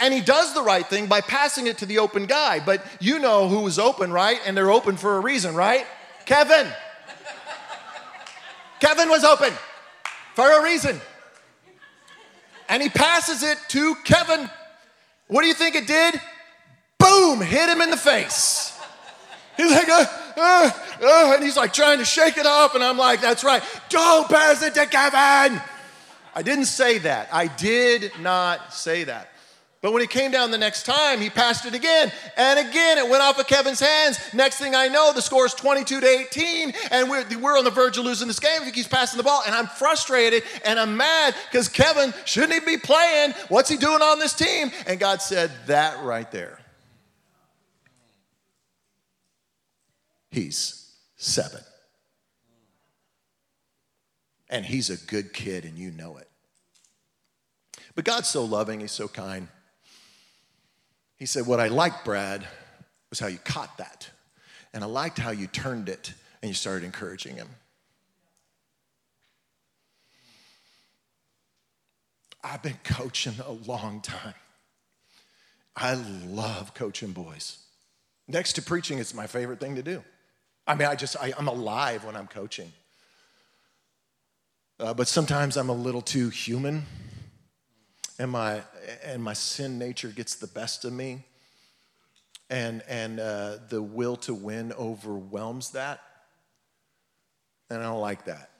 And 0.00 0.14
he 0.14 0.20
does 0.20 0.54
the 0.54 0.62
right 0.62 0.86
thing 0.86 1.06
by 1.06 1.20
passing 1.20 1.66
it 1.66 1.78
to 1.78 1.86
the 1.86 1.98
open 1.98 2.26
guy. 2.26 2.60
But 2.60 2.84
you 3.00 3.18
know 3.18 3.48
who 3.48 3.60
was 3.60 3.78
open, 3.78 4.12
right? 4.12 4.38
And 4.46 4.56
they're 4.56 4.70
open 4.70 4.96
for 4.96 5.16
a 5.16 5.20
reason, 5.20 5.56
right? 5.56 5.84
Kevin. 6.24 6.68
Kevin 8.78 9.08
was 9.08 9.24
open 9.24 9.52
for 10.34 10.60
a 10.60 10.62
reason. 10.62 11.00
And 12.68 12.80
he 12.80 12.88
passes 12.88 13.42
it 13.42 13.58
to 13.70 13.96
Kevin. 14.04 14.48
What 15.26 15.42
do 15.42 15.48
you 15.48 15.54
think 15.54 15.74
it 15.74 15.88
did? 15.88 16.20
Boom, 16.98 17.40
hit 17.40 17.68
him 17.68 17.80
in 17.80 17.90
the 17.90 17.96
face. 17.96 18.78
He's 19.56 19.72
like, 19.72 19.88
uh, 19.88 20.04
uh, 20.36 20.70
and 21.00 21.42
he's 21.42 21.56
like 21.56 21.72
trying 21.72 21.98
to 21.98 22.04
shake 22.04 22.36
it 22.36 22.46
off. 22.46 22.74
And 22.74 22.82
I'm 22.82 22.98
like, 22.98 23.20
that's 23.20 23.44
right. 23.44 23.62
Don't 23.88 24.28
pass 24.28 24.62
it 24.62 24.74
to 24.74 24.86
Kevin. 24.86 25.60
I 26.34 26.42
didn't 26.42 26.66
say 26.66 26.98
that. 26.98 27.28
I 27.32 27.46
did 27.46 28.12
not 28.20 28.72
say 28.72 29.04
that. 29.04 29.30
But 29.80 29.92
when 29.92 30.00
he 30.02 30.08
came 30.08 30.32
down 30.32 30.50
the 30.50 30.58
next 30.58 30.86
time, 30.86 31.20
he 31.20 31.30
passed 31.30 31.64
it 31.64 31.72
again. 31.72 32.10
And 32.36 32.58
again, 32.58 32.98
it 32.98 33.08
went 33.08 33.22
off 33.22 33.38
of 33.38 33.46
Kevin's 33.46 33.78
hands. 33.78 34.18
Next 34.34 34.58
thing 34.58 34.74
I 34.74 34.88
know, 34.88 35.12
the 35.12 35.22
score 35.22 35.46
is 35.46 35.54
22 35.54 36.00
to 36.00 36.06
18. 36.06 36.72
And 36.90 37.08
we're, 37.08 37.24
we're 37.38 37.56
on 37.56 37.62
the 37.62 37.70
verge 37.70 37.96
of 37.96 38.04
losing 38.04 38.26
this 38.26 38.40
game 38.40 38.60
if 38.62 38.64
he 38.64 38.72
keeps 38.72 38.88
passing 38.88 39.18
the 39.18 39.22
ball. 39.22 39.42
And 39.46 39.54
I'm 39.54 39.68
frustrated 39.68 40.42
and 40.64 40.80
I'm 40.80 40.96
mad 40.96 41.36
because 41.48 41.68
Kevin 41.68 42.12
shouldn't 42.24 42.54
even 42.54 42.66
be 42.66 42.76
playing. 42.78 43.34
What's 43.48 43.68
he 43.68 43.76
doing 43.76 44.02
on 44.02 44.18
this 44.18 44.34
team? 44.34 44.72
And 44.88 44.98
God 44.98 45.22
said, 45.22 45.52
that 45.66 46.02
right 46.02 46.30
there. 46.32 46.58
he's 50.30 50.77
seven. 51.18 51.60
And 54.48 54.64
he's 54.64 54.88
a 54.88 54.96
good 54.96 55.34
kid, 55.34 55.66
and 55.66 55.76
you 55.76 55.90
know 55.90 56.16
it. 56.16 56.28
But 57.94 58.06
God's 58.06 58.28
so 58.28 58.44
loving, 58.44 58.80
he's 58.80 58.92
so 58.92 59.08
kind. 59.08 59.48
He 61.16 61.26
said, 61.26 61.46
What 61.46 61.60
I 61.60 61.68
liked, 61.68 62.04
Brad, 62.04 62.46
was 63.10 63.18
how 63.18 63.26
you 63.26 63.38
caught 63.38 63.76
that. 63.76 64.08
And 64.72 64.82
I 64.82 64.86
liked 64.86 65.18
how 65.18 65.30
you 65.30 65.46
turned 65.46 65.88
it 65.88 66.14
and 66.40 66.48
you 66.48 66.54
started 66.54 66.84
encouraging 66.84 67.36
him. 67.36 67.48
I've 72.44 72.62
been 72.62 72.78
coaching 72.84 73.34
a 73.44 73.52
long 73.52 74.00
time. 74.00 74.34
I 75.74 75.94
love 75.94 76.74
coaching 76.74 77.12
boys. 77.12 77.58
Next 78.26 78.54
to 78.54 78.62
preaching, 78.62 78.98
it's 78.98 79.14
my 79.14 79.26
favorite 79.26 79.60
thing 79.60 79.74
to 79.76 79.82
do. 79.82 80.02
I 80.68 80.74
mean, 80.74 80.86
I 80.86 80.94
just, 80.96 81.16
I, 81.18 81.32
am 81.38 81.48
alive 81.48 82.04
when 82.04 82.14
I'm 82.14 82.26
coaching. 82.26 82.70
Uh, 84.78 84.92
but 84.92 85.08
sometimes 85.08 85.56
I'm 85.56 85.70
a 85.70 85.74
little 85.74 86.02
too 86.02 86.28
human, 86.28 86.84
and 88.18 88.30
my, 88.30 88.60
and 89.02 89.24
my 89.24 89.32
sin 89.32 89.78
nature 89.78 90.08
gets 90.08 90.34
the 90.34 90.46
best 90.46 90.84
of 90.84 90.92
me, 90.92 91.24
and, 92.50 92.82
and 92.86 93.18
uh, 93.18 93.56
the 93.70 93.82
will 93.82 94.16
to 94.16 94.34
win 94.34 94.74
overwhelms 94.74 95.70
that. 95.70 96.00
And 97.70 97.80
I 97.80 97.84
don't 97.84 98.00
like 98.00 98.26
that. 98.26 98.50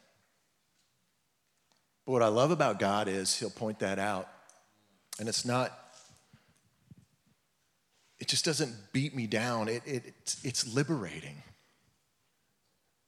But 2.06 2.12
what 2.12 2.22
I 2.22 2.28
love 2.28 2.50
about 2.50 2.78
God 2.78 3.06
is 3.06 3.38
He'll 3.38 3.50
point 3.50 3.80
that 3.80 3.98
out. 3.98 4.28
And 5.20 5.28
it's 5.28 5.44
not, 5.44 5.72
it 8.18 8.28
just 8.28 8.46
doesn't 8.46 8.74
beat 8.94 9.14
me 9.14 9.26
down. 9.26 9.68
It, 9.68 9.82
it, 9.84 10.14
it's, 10.22 10.42
it's 10.42 10.74
liberating. 10.74 11.42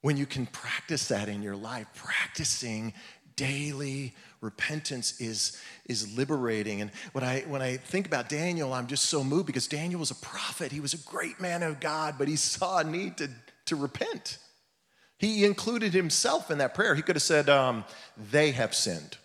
When 0.01 0.17
you 0.17 0.25
can 0.25 0.47
practice 0.47 1.07
that 1.09 1.29
in 1.29 1.43
your 1.43 1.55
life, 1.55 1.87
practicing 1.95 2.93
daily 3.35 4.13
repentance 4.41 5.21
is, 5.21 5.59
is 5.85 6.15
liberating. 6.17 6.81
And 6.81 6.91
when 7.13 7.23
I, 7.23 7.41
when 7.41 7.61
I 7.61 7.77
think 7.77 8.07
about 8.07 8.27
Daniel, 8.29 8.73
I'm 8.73 8.87
just 8.87 9.05
so 9.05 9.23
moved 9.23 9.45
because 9.45 9.67
Daniel 9.67 9.99
was 9.99 10.11
a 10.11 10.15
prophet. 10.15 10.71
He 10.71 10.79
was 10.79 10.93
a 10.93 10.97
great 10.97 11.39
man 11.39 11.63
of 11.63 11.79
God, 11.79 12.15
but 12.17 12.27
he 12.27 12.35
saw 12.35 12.79
a 12.79 12.83
need 12.83 13.17
to, 13.17 13.29
to 13.65 13.75
repent. 13.75 14.39
He 15.17 15.45
included 15.45 15.93
himself 15.93 16.49
in 16.49 16.57
that 16.57 16.73
prayer. 16.73 16.95
He 16.95 17.03
could 17.03 17.15
have 17.15 17.23
said, 17.23 17.47
um, 17.47 17.85
They 18.31 18.51
have 18.51 18.73
sinned. 18.73 19.17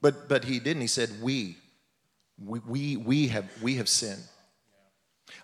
But, 0.00 0.28
but 0.28 0.44
he 0.44 0.58
didn't. 0.58 0.80
He 0.80 0.86
said, 0.86 1.10
We. 1.22 1.56
We, 2.42 2.58
we, 2.66 2.96
we, 2.96 3.28
have, 3.28 3.48
we 3.62 3.76
have 3.76 3.88
sinned. 3.88 4.22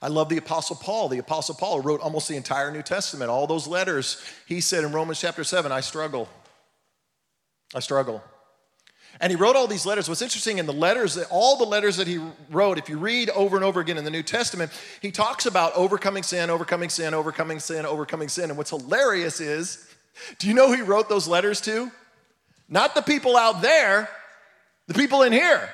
I 0.03 0.09
love 0.09 0.29
the 0.29 0.39
Apostle 0.39 0.77
Paul. 0.77 1.09
The 1.09 1.19
Apostle 1.19 1.55
Paul 1.55 1.81
wrote 1.81 2.01
almost 2.01 2.29
the 2.29 2.37
entire 2.37 2.71
New 2.71 2.83
Testament, 2.83 3.31
all 3.31 3.47
those 3.47 3.67
letters. 3.67 4.23
He 4.47 4.61
said 4.61 4.85
in 4.85 4.93
Romans 4.93 5.21
chapter 5.21 5.45
7, 5.45 5.71
I 5.73 5.81
struggle. 5.81 6.29
I 7.75 7.81
struggle. 7.81 8.23
And 9.21 9.31
he 9.31 9.37
wrote 9.37 9.57
all 9.57 9.67
these 9.67 9.85
letters. 9.85 10.09
What's 10.09 10.23
interesting 10.23 10.59
in 10.59 10.67
the 10.67 10.73
letters, 10.73 11.19
all 11.31 11.59
the 11.59 11.65
letters 11.65 11.97
that 11.99 12.07
he 12.07 12.19
wrote, 12.51 12.79
if 12.79 12.89
you 12.89 12.97
read 12.97 13.29
over 13.31 13.57
and 13.57 13.65
over 13.65 13.81
again 13.81 13.99
in 13.99 14.05
the 14.05 14.11
New 14.11 14.23
Testament, 14.23 14.71
he 15.03 15.11
talks 15.11 15.45
about 15.45 15.75
overcoming 15.75 16.23
sin, 16.23 16.49
overcoming 16.49 16.89
sin, 16.89 17.13
overcoming 17.13 17.59
sin, 17.59 17.85
overcoming 17.85 18.29
sin. 18.29 18.51
And 18.51 18.57
what's 18.57 18.71
hilarious 18.71 19.41
is, 19.41 19.87
do 20.39 20.49
you 20.49 20.55
know 20.55 20.69
who 20.69 20.75
he 20.75 20.83
wrote 20.83 21.09
those 21.09 21.29
letters 21.29 21.61
to? 21.63 21.91
Not 22.69 22.95
the 22.95 23.03
people 23.03 23.37
out 23.37 23.61
there, 23.61 24.09
the 24.87 24.95
people 24.95 25.23
in 25.23 25.33
here. 25.33 25.69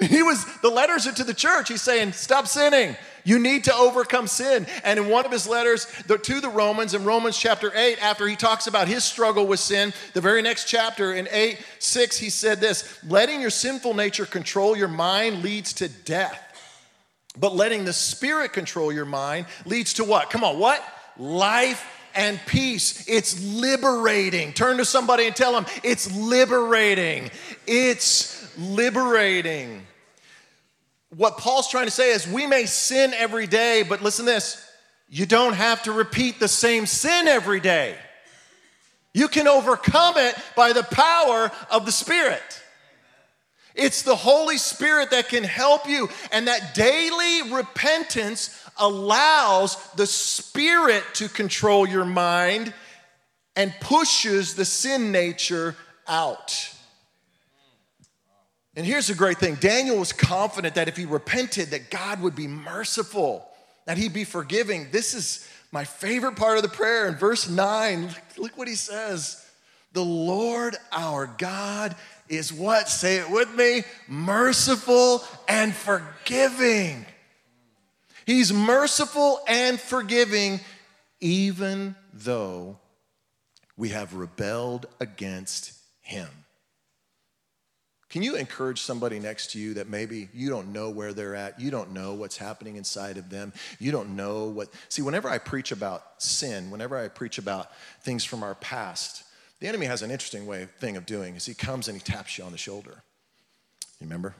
He 0.00 0.22
was, 0.22 0.44
the 0.60 0.68
letters 0.68 1.06
are 1.06 1.12
to 1.12 1.24
the 1.24 1.34
church. 1.34 1.68
He's 1.68 1.82
saying, 1.82 2.12
stop 2.12 2.46
sinning. 2.46 2.96
You 3.26 3.40
need 3.40 3.64
to 3.64 3.74
overcome 3.74 4.28
sin. 4.28 4.66
And 4.84 5.00
in 5.00 5.08
one 5.08 5.26
of 5.26 5.32
his 5.32 5.48
letters 5.48 5.86
to 6.06 6.40
the 6.40 6.48
Romans, 6.48 6.94
in 6.94 7.04
Romans 7.04 7.36
chapter 7.36 7.72
8, 7.74 7.98
after 8.00 8.28
he 8.28 8.36
talks 8.36 8.68
about 8.68 8.86
his 8.86 9.02
struggle 9.02 9.48
with 9.48 9.58
sin, 9.58 9.92
the 10.14 10.20
very 10.20 10.42
next 10.42 10.66
chapter 10.66 11.12
in 11.12 11.28
8 11.30 11.58
6, 11.80 12.18
he 12.18 12.30
said 12.30 12.60
this 12.60 12.98
letting 13.04 13.40
your 13.40 13.50
sinful 13.50 13.94
nature 13.94 14.26
control 14.26 14.76
your 14.76 14.86
mind 14.86 15.42
leads 15.42 15.72
to 15.74 15.88
death. 15.88 16.40
But 17.38 17.54
letting 17.54 17.84
the 17.84 17.92
Spirit 17.92 18.52
control 18.52 18.92
your 18.92 19.04
mind 19.04 19.46
leads 19.64 19.94
to 19.94 20.04
what? 20.04 20.30
Come 20.30 20.44
on, 20.44 20.60
what? 20.60 20.80
Life 21.18 21.84
and 22.14 22.40
peace. 22.46 23.08
It's 23.08 23.42
liberating. 23.42 24.52
Turn 24.52 24.76
to 24.76 24.84
somebody 24.84 25.26
and 25.26 25.34
tell 25.34 25.52
them, 25.52 25.66
it's 25.82 26.10
liberating. 26.16 27.32
It's 27.66 28.56
liberating. 28.56 29.82
What 31.10 31.38
Paul's 31.38 31.68
trying 31.68 31.86
to 31.86 31.90
say 31.90 32.10
is 32.10 32.26
we 32.26 32.46
may 32.46 32.66
sin 32.66 33.14
every 33.14 33.46
day, 33.46 33.82
but 33.82 34.02
listen 34.02 34.26
this 34.26 34.62
you 35.08 35.24
don't 35.24 35.52
have 35.52 35.84
to 35.84 35.92
repeat 35.92 36.40
the 36.40 36.48
same 36.48 36.86
sin 36.86 37.28
every 37.28 37.60
day. 37.60 37.96
You 39.14 39.28
can 39.28 39.46
overcome 39.48 40.18
it 40.18 40.36
by 40.56 40.72
the 40.72 40.82
power 40.82 41.50
of 41.70 41.86
the 41.86 41.92
Spirit. 41.92 42.42
It's 43.74 44.02
the 44.02 44.16
Holy 44.16 44.58
Spirit 44.58 45.10
that 45.10 45.28
can 45.28 45.44
help 45.44 45.88
you, 45.88 46.08
and 46.32 46.48
that 46.48 46.74
daily 46.74 47.52
repentance 47.52 48.62
allows 48.78 49.76
the 49.92 50.06
Spirit 50.06 51.04
to 51.14 51.28
control 51.28 51.86
your 51.86 52.04
mind 52.04 52.74
and 53.54 53.72
pushes 53.80 54.54
the 54.54 54.64
sin 54.64 55.12
nature 55.12 55.76
out. 56.08 56.75
And 58.76 58.84
here's 58.84 59.06
the 59.06 59.14
great 59.14 59.38
thing 59.38 59.54
Daniel 59.56 59.98
was 59.98 60.12
confident 60.12 60.74
that 60.74 60.88
if 60.88 60.96
he 60.96 61.06
repented, 61.06 61.70
that 61.70 61.90
God 61.90 62.20
would 62.20 62.36
be 62.36 62.46
merciful, 62.46 63.48
that 63.86 63.96
he'd 63.96 64.12
be 64.12 64.24
forgiving. 64.24 64.88
This 64.92 65.14
is 65.14 65.48
my 65.72 65.84
favorite 65.84 66.36
part 66.36 66.58
of 66.58 66.62
the 66.62 66.68
prayer 66.68 67.08
in 67.08 67.16
verse 67.16 67.48
9. 67.48 68.02
Look, 68.02 68.16
look 68.36 68.58
what 68.58 68.68
he 68.68 68.74
says. 68.74 69.42
The 69.94 70.04
Lord 70.04 70.76
our 70.92 71.26
God 71.26 71.96
is 72.28 72.52
what? 72.52 72.90
Say 72.90 73.16
it 73.16 73.30
with 73.30 73.52
me 73.54 73.82
merciful 74.08 75.24
and 75.48 75.74
forgiving. 75.74 77.06
He's 78.26 78.52
merciful 78.52 79.40
and 79.48 79.80
forgiving, 79.80 80.60
even 81.20 81.94
though 82.12 82.78
we 83.76 83.90
have 83.90 84.14
rebelled 84.14 84.86
against 85.00 85.72
him. 86.00 86.28
Can 88.08 88.22
you 88.22 88.36
encourage 88.36 88.80
somebody 88.80 89.18
next 89.18 89.50
to 89.52 89.58
you 89.58 89.74
that 89.74 89.88
maybe 89.88 90.28
you 90.32 90.48
don't 90.48 90.72
know 90.72 90.90
where 90.90 91.12
they're 91.12 91.34
at? 91.34 91.58
You 91.60 91.72
don't 91.72 91.92
know 91.92 92.14
what's 92.14 92.36
happening 92.36 92.76
inside 92.76 93.16
of 93.16 93.30
them. 93.30 93.52
You 93.80 93.90
don't 93.90 94.14
know 94.14 94.44
what. 94.44 94.68
See, 94.88 95.02
whenever 95.02 95.28
I 95.28 95.38
preach 95.38 95.72
about 95.72 96.22
sin, 96.22 96.70
whenever 96.70 96.96
I 96.96 97.08
preach 97.08 97.38
about 97.38 97.70
things 98.02 98.24
from 98.24 98.44
our 98.44 98.54
past, 98.54 99.24
the 99.58 99.66
enemy 99.66 99.86
has 99.86 100.02
an 100.02 100.10
interesting 100.10 100.46
way 100.46 100.66
thing 100.78 100.96
of 100.96 101.04
doing 101.04 101.34
is 101.34 101.46
he 101.46 101.54
comes 101.54 101.88
and 101.88 101.96
he 101.96 102.02
taps 102.02 102.38
you 102.38 102.44
on 102.44 102.52
the 102.52 102.58
shoulder. 102.58 103.02
You 104.00 104.06
remember? 104.06 104.34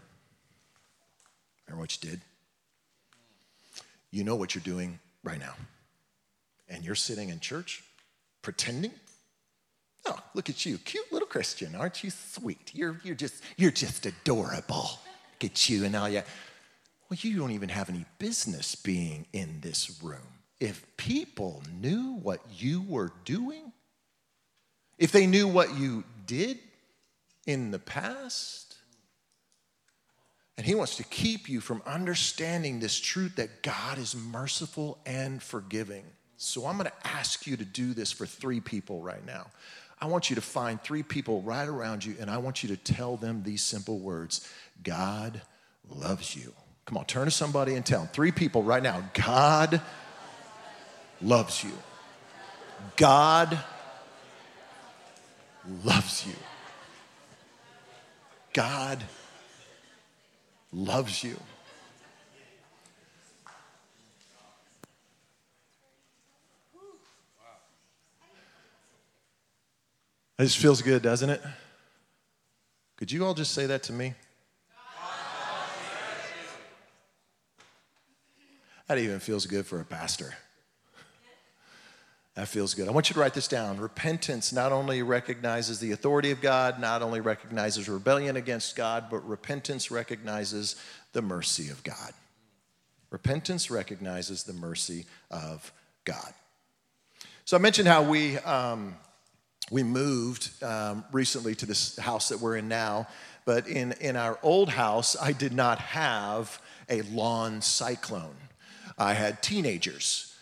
Remember 1.67 1.81
what 1.81 2.01
you 2.01 2.11
did? 2.11 2.21
You 4.13 4.23
know 4.23 4.37
what 4.37 4.55
you're 4.55 4.63
doing 4.63 5.01
right 5.25 5.41
now. 5.41 5.55
And 6.69 6.85
you're 6.85 6.95
sitting 6.95 7.31
in 7.31 7.41
church 7.41 7.83
pretending 8.43 8.93
Oh, 10.07 10.19
look 10.35 10.49
at 10.49 10.65
you, 10.65 10.79
cute 10.79 11.13
little 11.13 11.27
Christian. 11.27 11.75
Aren't 11.75 12.05
you 12.05 12.11
sweet? 12.11 12.71
You're, 12.73 13.01
you're, 13.03 13.17
just, 13.17 13.43
you're 13.57 13.73
just 13.73 14.07
adorable. 14.07 14.89
Look 15.41 15.51
at 15.51 15.69
you 15.69 15.85
and 15.85 15.97
all 15.97 16.09
you. 16.09 16.23
Well, 17.09 17.19
you 17.21 17.39
don't 17.39 17.53
even 17.53 17.69
have 17.69 17.89
any 17.89 18.05
business 18.19 18.75
being 18.75 19.27
in 19.33 19.61
this 19.61 20.01
room. 20.03 20.21
If 20.61 20.85
people 20.97 21.63
knew 21.81 22.15
what 22.23 22.41
you 22.57 22.83
were 22.83 23.13
doing, 23.25 23.73
if 24.99 25.13
they 25.13 25.27
knew 25.27 25.47
what 25.49 25.77
you 25.77 26.05
did 26.27 26.59
in 27.47 27.71
the 27.71 27.79
past, 27.79 28.77
and 30.57 30.67
he 30.67 30.75
wants 30.75 30.97
to 30.97 31.05
keep 31.05 31.49
you 31.49 31.61
from 31.61 31.83
understanding 31.85 32.81
this 32.81 32.99
truth 32.99 33.37
that 33.37 33.63
God 33.63 33.99
is 33.99 34.17
merciful 34.17 34.99
and 35.05 35.43
forgiving. 35.43 36.05
So 36.39 36.67
I'm 36.67 36.79
going 36.79 36.91
to 36.91 37.07
ask 37.07 37.47
you 37.47 37.57
to 37.57 37.65
do 37.65 37.93
this 37.93 38.11
for 38.11 38.27
three 38.27 38.61
people 38.61 39.03
right 39.03 39.25
now. 39.25 39.47
I 40.01 40.07
want 40.07 40.29
you 40.29 40.37
to 40.37 40.43
find 40.43 40.83
three 40.83 41.03
people 41.03 41.43
right 41.43 41.67
around 41.67 42.05
you 42.05 42.17
and 42.21 42.31
I 42.31 42.39
want 42.39 42.63
you 42.63 42.69
to 42.71 42.77
tell 42.77 43.17
them 43.17 43.43
these 43.43 43.63
simple 43.63 43.99
words 43.99 44.49
God 44.83 45.41
loves 45.89 46.37
you. 46.37 46.53
Come 46.85 46.99
on, 46.99 47.07
turn 47.07 47.25
to 47.25 47.31
somebody 47.31 47.75
and 47.75 47.85
tell 47.85 48.01
them. 48.01 48.09
Three 48.13 48.31
people 48.31 48.63
right 48.63 48.83
now 48.83 49.09
God 49.15 49.81
loves 51.23 51.65
you. 51.65 51.73
God 52.97 53.59
loves 55.85 56.27
you. 56.27 56.35
God 58.53 59.03
loves 60.73 61.25
you. 61.25 61.37
It 70.39 70.45
just 70.45 70.59
feels 70.59 70.83
good, 70.83 71.03
doesn't 71.03 71.31
it? 71.31 71.43
Could 72.97 73.11
you 73.11 73.25
all 73.25 73.35
just 73.35 73.53
say 73.53 73.67
that 73.67 73.83
to 73.85 73.93
me? 73.93 74.15
That 78.87 78.99
even 78.99 79.19
feels 79.19 79.47
good 79.47 79.67
for 79.67 79.81
a 79.81 79.85
pastor. 79.85 80.35
That 82.35 82.49
feels 82.49 82.75
good. 82.75 82.87
I 82.87 82.91
want 82.91 83.09
you 83.09 83.15
to 83.15 83.21
write 83.21 83.33
this 83.33 83.49
down. 83.49 83.79
Repentance 83.81 84.53
not 84.53 84.71
only 84.71 85.03
recognizes 85.03 85.81
the 85.81 85.93
authority 85.93 86.31
of 86.31 86.43
God, 86.43 86.79
not 86.79 87.01
only 87.01 87.21
recognizes 87.21 87.89
rebellion 87.89 88.37
against 88.37 88.77
God, 88.77 89.07
but 89.11 89.27
repentance 89.27 89.91
recognizes 89.91 90.77
the 91.15 91.23
mercy 91.23 91.71
of 91.71 91.83
God. 91.83 92.13
Repentance 93.11 93.71
recognizes 93.71 94.45
the 94.45 94.53
mercy 94.53 95.07
of 95.31 95.73
God. 96.05 96.33
So 97.47 97.57
I 97.57 97.61
mentioned 97.61 97.89
how 97.89 98.03
we 98.03 98.37
um, 98.39 98.97
we 99.71 99.83
moved 99.83 100.63
um, 100.63 101.05
recently 101.13 101.55
to 101.57 101.67
this 101.67 101.97
house 101.99 102.29
that 102.29 102.41
we're 102.41 102.57
in 102.57 102.69
now, 102.69 103.09
but 103.45 103.67
in 103.67 103.93
in 104.01 104.17
our 104.17 104.39
old 104.43 104.69
house, 104.69 105.17
I 105.21 105.33
did 105.33 105.53
not 105.53 105.79
have 105.79 106.61
a 106.89 107.03
lawn 107.03 107.61
cyclone. 107.63 108.37
I 108.99 109.15
had 109.15 109.43
teenagers 109.43 110.37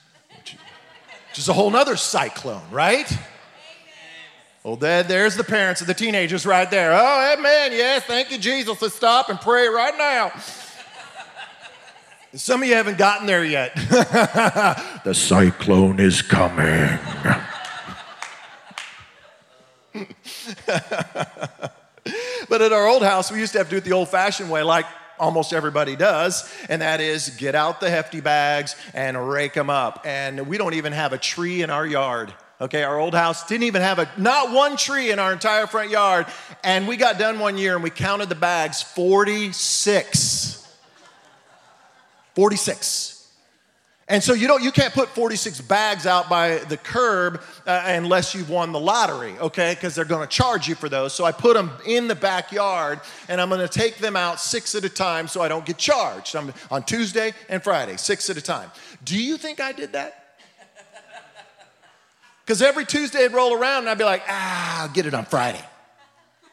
which 1.34 1.40
is 1.40 1.48
a 1.48 1.52
whole 1.52 1.68
nother 1.68 1.96
cyclone, 1.96 2.62
right? 2.70 3.12
Well, 4.62 4.76
Dad, 4.76 5.08
there's 5.08 5.36
the 5.36 5.42
parents 5.42 5.80
of 5.80 5.88
the 5.88 5.92
teenagers 5.92 6.46
right 6.46 6.70
there. 6.70 6.92
Oh, 6.92 7.34
amen. 7.36 7.72
Yes, 7.72 8.04
thank 8.04 8.30
you, 8.30 8.38
Jesus. 8.38 8.80
Let's 8.80 8.94
stop 8.94 9.28
and 9.28 9.40
pray 9.40 9.66
right 9.66 9.98
now. 9.98 10.32
Some 12.34 12.62
of 12.62 12.68
you 12.68 12.76
haven't 12.76 12.98
gotten 12.98 13.26
there 13.26 13.44
yet. 13.44 13.74
the 15.04 15.12
cyclone 15.12 15.98
is 15.98 16.22
coming. 16.22 17.00
but 22.48 22.60
at 22.60 22.72
our 22.72 22.86
old 22.86 23.02
house, 23.02 23.30
we 23.30 23.38
used 23.38 23.52
to 23.52 23.58
have 23.58 23.68
to 23.68 23.74
do 23.74 23.76
it 23.78 23.84
the 23.84 23.92
old 23.92 24.08
fashioned 24.08 24.50
way, 24.50 24.62
like 24.62 24.86
almost 25.18 25.52
everybody 25.52 25.94
does, 25.96 26.50
and 26.68 26.82
that 26.82 27.00
is 27.00 27.30
get 27.30 27.54
out 27.54 27.80
the 27.80 27.88
hefty 27.88 28.20
bags 28.20 28.74
and 28.92 29.28
rake 29.28 29.54
them 29.54 29.70
up. 29.70 30.02
And 30.04 30.46
we 30.48 30.58
don't 30.58 30.74
even 30.74 30.92
have 30.92 31.12
a 31.12 31.18
tree 31.18 31.62
in 31.62 31.70
our 31.70 31.86
yard. 31.86 32.34
Okay, 32.60 32.82
our 32.82 32.98
old 32.98 33.14
house 33.14 33.46
didn't 33.46 33.64
even 33.64 33.82
have 33.82 33.98
a 33.98 34.08
not 34.16 34.52
one 34.52 34.76
tree 34.76 35.10
in 35.10 35.18
our 35.18 35.32
entire 35.32 35.66
front 35.66 35.90
yard. 35.90 36.26
And 36.62 36.86
we 36.88 36.96
got 36.96 37.18
done 37.18 37.38
one 37.38 37.58
year 37.58 37.74
and 37.74 37.82
we 37.82 37.90
counted 37.90 38.28
the 38.28 38.36
bags 38.36 38.80
46. 38.82 40.76
46. 42.34 43.13
And 44.06 44.22
so 44.22 44.34
you 44.34 44.46
don't 44.46 44.62
you 44.62 44.70
can't 44.70 44.92
put 44.92 45.08
46 45.08 45.62
bags 45.62 46.06
out 46.06 46.28
by 46.28 46.58
the 46.58 46.76
curb 46.76 47.40
uh, 47.66 47.82
unless 47.86 48.34
you've 48.34 48.50
won 48.50 48.72
the 48.72 48.80
lottery, 48.80 49.34
okay? 49.38 49.74
Because 49.74 49.94
they're 49.94 50.04
going 50.04 50.26
to 50.26 50.32
charge 50.32 50.68
you 50.68 50.74
for 50.74 50.90
those. 50.90 51.14
So 51.14 51.24
I 51.24 51.32
put 51.32 51.54
them 51.54 51.70
in 51.86 52.06
the 52.06 52.14
backyard, 52.14 53.00
and 53.28 53.40
I'm 53.40 53.48
going 53.48 53.66
to 53.66 53.68
take 53.68 53.96
them 53.96 54.14
out 54.14 54.40
six 54.40 54.74
at 54.74 54.84
a 54.84 54.90
time 54.90 55.26
so 55.26 55.40
I 55.40 55.48
don't 55.48 55.64
get 55.64 55.78
charged. 55.78 56.36
I'm 56.36 56.52
on 56.70 56.82
Tuesday 56.82 57.32
and 57.48 57.62
Friday, 57.62 57.96
six 57.96 58.28
at 58.28 58.36
a 58.36 58.42
time. 58.42 58.70
Do 59.04 59.18
you 59.18 59.38
think 59.38 59.60
I 59.60 59.72
did 59.72 59.92
that? 59.92 60.36
Because 62.44 62.60
every 62.60 62.84
Tuesday 62.84 63.24
I'd 63.24 63.32
roll 63.32 63.54
around 63.54 63.84
and 63.84 63.88
I'd 63.88 63.96
be 63.96 64.04
like, 64.04 64.22
ah, 64.28 64.82
I'll 64.82 64.92
get 64.92 65.06
it 65.06 65.14
on 65.14 65.24
Friday. 65.24 65.64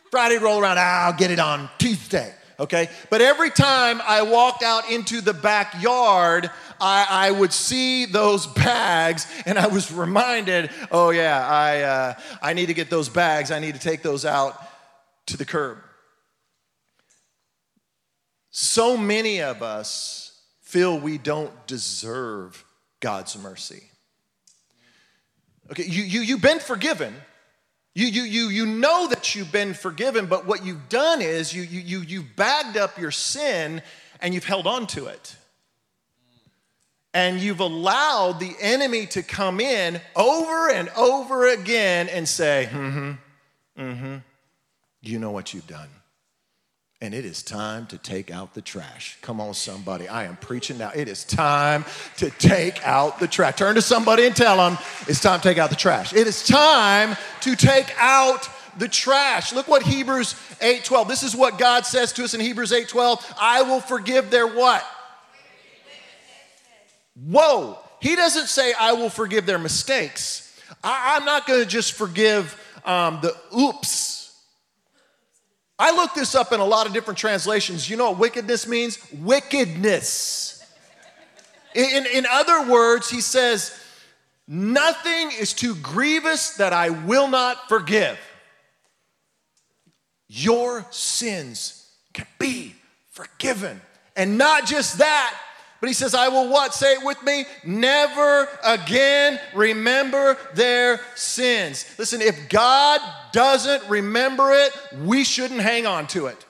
Friday 0.09 0.37
roll 0.37 0.61
around, 0.61 0.77
ah, 0.79 1.07
I'll 1.07 1.17
get 1.17 1.31
it 1.31 1.39
on 1.39 1.69
Tuesday 1.77 2.33
okay? 2.61 2.89
But 3.09 3.21
every 3.21 3.49
time 3.49 4.01
I 4.05 4.21
walked 4.21 4.63
out 4.63 4.89
into 4.89 5.19
the 5.19 5.33
backyard, 5.33 6.49
I, 6.79 7.05
I 7.09 7.31
would 7.31 7.51
see 7.51 8.05
those 8.05 8.47
bags 8.55 9.27
and 9.45 9.59
I 9.59 9.67
was 9.67 9.91
reminded, 9.91 10.69
oh, 10.91 11.09
yeah, 11.09 11.45
I, 11.45 11.81
uh, 11.81 12.13
I 12.41 12.53
need 12.53 12.67
to 12.67 12.73
get 12.73 12.89
those 12.89 13.09
bags. 13.09 13.51
I 13.51 13.59
need 13.59 13.73
to 13.73 13.81
take 13.81 14.03
those 14.03 14.25
out 14.25 14.61
to 15.27 15.37
the 15.37 15.45
curb. 15.45 15.79
So 18.51 18.95
many 18.95 19.41
of 19.41 19.63
us 19.63 20.39
feel 20.61 20.99
we 20.99 21.17
don't 21.17 21.51
deserve 21.67 22.63
God's 22.99 23.37
mercy. 23.37 23.83
Okay, 25.71 25.85
you, 25.85 26.03
you, 26.03 26.21
you've 26.21 26.41
been 26.41 26.59
forgiven 26.59 27.15
you, 27.93 28.07
you, 28.07 28.23
you, 28.23 28.49
you 28.49 28.65
know 28.65 29.07
that 29.07 29.35
you've 29.35 29.51
been 29.51 29.73
forgiven, 29.73 30.25
but 30.25 30.45
what 30.45 30.65
you've 30.65 30.89
done 30.89 31.21
is 31.21 31.53
you, 31.53 31.63
you, 31.63 31.79
you, 31.81 31.99
you've 32.01 32.35
bagged 32.35 32.77
up 32.77 32.97
your 32.97 33.11
sin 33.11 33.81
and 34.21 34.33
you've 34.33 34.45
held 34.45 34.67
on 34.67 34.87
to 34.87 35.07
it. 35.07 35.35
And 37.13 37.41
you've 37.41 37.59
allowed 37.59 38.39
the 38.39 38.55
enemy 38.61 39.05
to 39.07 39.21
come 39.21 39.59
in 39.59 39.99
over 40.15 40.69
and 40.69 40.87
over 40.95 41.47
again 41.47 42.07
and 42.07 42.27
say, 42.27 42.69
mm 42.71 42.93
hmm, 42.93 43.81
mm 43.81 43.97
hmm, 43.97 44.15
you 45.01 45.19
know 45.19 45.31
what 45.31 45.53
you've 45.53 45.67
done 45.67 45.89
and 47.01 47.15
it 47.15 47.25
is 47.25 47.41
time 47.41 47.87
to 47.87 47.97
take 47.97 48.29
out 48.29 48.53
the 48.53 48.61
trash. 48.61 49.17
Come 49.21 49.41
on, 49.41 49.55
somebody. 49.55 50.07
I 50.07 50.25
am 50.25 50.37
preaching 50.37 50.77
now. 50.77 50.91
It 50.95 51.07
is 51.07 51.23
time 51.23 51.83
to 52.17 52.29
take 52.29 52.85
out 52.85 53.19
the 53.19 53.27
trash. 53.27 53.55
Turn 53.55 53.73
to 53.73 53.81
somebody 53.81 54.27
and 54.27 54.35
tell 54.35 54.57
them 54.57 54.77
it's 55.07 55.19
time 55.19 55.39
to 55.39 55.43
take 55.47 55.57
out 55.57 55.71
the 55.71 55.75
trash. 55.75 56.13
It 56.13 56.27
is 56.27 56.45
time 56.45 57.17
to 57.41 57.55
take 57.55 57.91
out 57.97 58.47
the 58.77 58.87
trash. 58.87 59.51
Look 59.51 59.67
what 59.67 59.81
Hebrews 59.81 60.35
8:12. 60.61 61.07
This 61.07 61.23
is 61.23 61.35
what 61.35 61.57
God 61.57 61.87
says 61.87 62.13
to 62.13 62.23
us 62.23 62.35
in 62.35 62.39
Hebrews 62.39 62.71
8:12. 62.71 63.25
I 63.39 63.63
will 63.63 63.81
forgive 63.81 64.29
their 64.29 64.45
what? 64.45 64.85
Whoa. 67.15 67.79
He 67.99 68.15
doesn't 68.15 68.47
say 68.47 68.73
I 68.79 68.93
will 68.93 69.09
forgive 69.09 69.45
their 69.47 69.59
mistakes. 69.59 70.47
I, 70.83 71.17
am 71.17 71.25
not 71.25 71.45
going 71.45 71.59
to 71.59 71.65
just 71.65 71.93
forgive 71.93 72.59
um, 72.85 73.19
the 73.21 73.35
oops 73.55 74.10
I 75.81 75.95
looked 75.95 76.13
this 76.13 76.35
up 76.35 76.53
in 76.53 76.59
a 76.59 76.65
lot 76.65 76.85
of 76.85 76.93
different 76.93 77.17
translations. 77.17 77.89
You 77.89 77.97
know 77.97 78.11
what 78.11 78.19
wickedness 78.19 78.67
means? 78.67 78.99
Wickedness. 79.13 80.63
In, 81.73 82.05
in 82.05 82.27
other 82.29 82.69
words, 82.69 83.09
he 83.09 83.19
says, 83.19 83.75
Nothing 84.47 85.31
is 85.39 85.53
too 85.53 85.73
grievous 85.75 86.57
that 86.57 86.71
I 86.71 86.91
will 86.91 87.27
not 87.27 87.67
forgive. 87.67 88.19
Your 90.27 90.85
sins 90.91 91.91
can 92.13 92.27
be 92.37 92.75
forgiven. 93.09 93.81
And 94.15 94.37
not 94.37 94.67
just 94.67 94.99
that, 94.99 95.35
but 95.81 95.87
he 95.87 95.93
says, 95.93 96.13
I 96.13 96.27
will 96.27 96.47
what? 96.47 96.75
Say 96.75 96.93
it 96.93 97.03
with 97.03 97.21
me. 97.23 97.45
Never 97.65 98.47
again 98.63 99.39
remember 99.55 100.37
their 100.53 101.01
sins. 101.15 101.85
Listen, 101.97 102.21
if 102.21 102.49
God 102.49 103.01
doesn't 103.31 103.89
remember 103.89 104.51
it, 104.51 104.71
we 105.03 105.23
shouldn't 105.23 105.59
hang 105.59 105.87
on 105.87 106.05
to 106.07 106.27
it. 106.27 106.45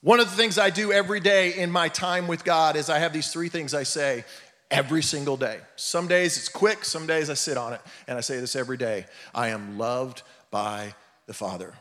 One 0.00 0.18
of 0.18 0.28
the 0.28 0.36
things 0.36 0.58
I 0.58 0.70
do 0.70 0.90
every 0.92 1.20
day 1.20 1.54
in 1.54 1.70
my 1.70 1.88
time 1.88 2.26
with 2.26 2.44
God 2.44 2.74
is 2.74 2.90
I 2.90 2.98
have 2.98 3.12
these 3.12 3.32
three 3.32 3.48
things 3.48 3.74
I 3.74 3.84
say 3.84 4.24
every 4.68 5.02
single 5.02 5.36
day. 5.36 5.60
Some 5.76 6.08
days 6.08 6.36
it's 6.36 6.48
quick, 6.48 6.84
some 6.84 7.06
days 7.06 7.30
I 7.30 7.34
sit 7.34 7.56
on 7.56 7.74
it, 7.74 7.80
and 8.08 8.18
I 8.18 8.22
say 8.22 8.40
this 8.40 8.56
every 8.56 8.76
day 8.76 9.06
I 9.32 9.48
am 9.48 9.78
loved 9.78 10.22
by 10.50 10.94
the 11.26 11.34
Father, 11.34 11.74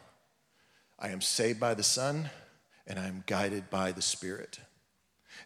I 0.99 1.10
am 1.10 1.21
saved 1.21 1.60
by 1.60 1.73
the 1.73 1.84
Son, 1.84 2.30
and 2.86 2.99
I 2.99 3.08
am 3.08 3.23
guided 3.25 3.69
by 3.69 3.91
the 3.91 4.01
Spirit. 4.01 4.60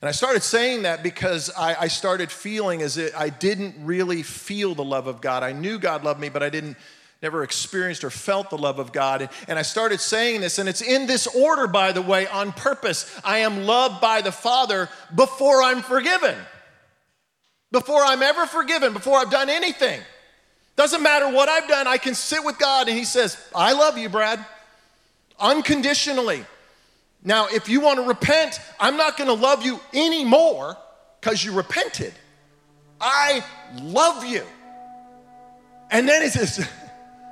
And 0.02 0.10
I 0.10 0.12
started 0.12 0.42
saying 0.42 0.84
that 0.84 1.04
because 1.04 1.52
I, 1.56 1.76
I 1.82 1.88
started 1.88 2.32
feeling 2.32 2.82
as 2.82 2.98
if 2.98 3.16
I 3.16 3.30
didn't 3.30 3.76
really 3.86 4.24
feel 4.24 4.74
the 4.74 4.84
love 4.84 5.06
of 5.06 5.22
God. 5.22 5.44
I 5.44 5.52
knew 5.52 5.78
God 5.78 6.04
loved 6.04 6.20
me, 6.20 6.30
but 6.30 6.42
I 6.42 6.50
didn't 6.50 6.76
never 7.22 7.44
experienced 7.44 8.04
or 8.04 8.10
felt 8.10 8.50
the 8.50 8.58
love 8.58 8.80
of 8.80 8.92
God. 8.92 9.30
And 9.48 9.60
I 9.60 9.62
started 9.62 10.00
saying 10.00 10.42
this, 10.42 10.58
and 10.58 10.68
it's 10.68 10.82
in 10.82 11.06
this 11.06 11.28
order, 11.28 11.68
by 11.68 11.92
the 11.92 12.02
way, 12.02 12.26
on 12.28 12.52
purpose. 12.52 13.20
I 13.24 13.40
am 13.40 13.66
loved 13.66 14.02
by 14.02 14.22
the 14.22 14.32
Father 14.32 14.90
before 15.14 15.62
I'm 15.62 15.84
forgiven. 15.84 16.36
Before 17.72 18.02
I'm 18.04 18.24
ever 18.24 18.48
forgiven, 18.48 18.94
before 18.94 19.20
I've 19.20 19.30
done 19.30 19.50
anything. 19.50 20.02
Doesn't 20.76 21.04
matter 21.04 21.30
what 21.32 21.48
I've 21.48 21.68
done, 21.68 21.86
I 21.86 21.98
can 21.98 22.16
sit 22.16 22.44
with 22.44 22.58
God 22.58 22.88
and 22.88 22.98
He 22.98 23.06
says, 23.06 23.38
I 23.54 23.74
love 23.74 23.98
you, 23.98 24.10
Brad, 24.10 24.44
unconditionally. 25.40 26.44
Now, 27.24 27.48
if 27.48 27.70
you 27.70 27.82
want 27.82 28.00
to 28.00 28.06
repent, 28.06 28.60
I'm 28.80 28.98
not 28.98 29.18
going 29.18 29.28
to 29.28 29.34
love 29.34 29.64
you 29.64 29.80
anymore 29.94 30.78
because 31.20 31.44
you 31.44 31.54
repented. 31.54 32.14
I 33.00 33.44
love 33.82 34.26
you. 34.26 34.44
And 35.92 36.08
then 36.08 36.24
he 36.24 36.30
says, 36.30 36.68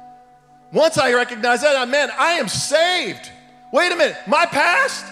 once 0.74 0.98
I 0.98 1.14
recognize 1.14 1.62
that, 1.62 1.76
I'm 1.76 1.90
man, 1.90 2.10
I 2.18 2.34
am 2.34 2.48
saved. 2.48 3.32
Wait 3.72 3.92
a 3.92 3.96
minute, 3.96 4.18
my 4.28 4.46
past, 4.46 5.06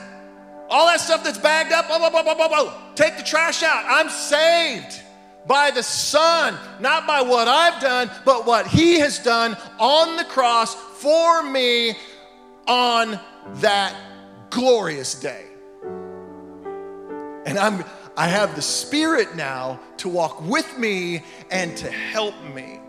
all 0.70 0.88
that 0.88 1.00
stuff 1.00 1.24
that's 1.24 1.38
bagged 1.38 1.72
up, 1.72 1.88
blah, 1.88 1.98
blah, 1.98 2.10
blah, 2.10 2.24
blah, 2.24 2.36
blah, 2.36 2.48
blah, 2.48 2.74
take 2.96 3.18
the 3.18 3.24
trash 3.24 3.64
out. 3.64 3.86
I'm 3.88 4.10
saved 4.10 5.02
by 5.48 5.72
the 5.72 5.84
Son, 5.84 6.58
not 6.80 7.08
by 7.08 7.22
what 7.22 7.48
I've 7.48 7.82
done, 7.82 8.12
but 8.26 8.46
what 8.46 8.68
He 8.68 9.00
has 9.00 9.20
done 9.20 9.56
on 9.80 10.18
the 10.18 10.26
cross 10.26 10.76
for 10.76 11.44
me 11.44 11.96
on 12.68 13.20
that 13.56 13.96
glorious 14.50 15.20
day. 15.20 15.46
And 17.46 17.58
I'm, 17.58 17.86
I 18.18 18.28
have 18.28 18.56
the 18.56 18.62
Spirit 18.62 19.36
now 19.36 19.80
to 19.98 20.10
walk 20.10 20.42
with 20.42 20.78
me 20.78 21.24
and 21.50 21.78
to 21.78 21.90
help 21.90 22.36
me. 22.54 22.80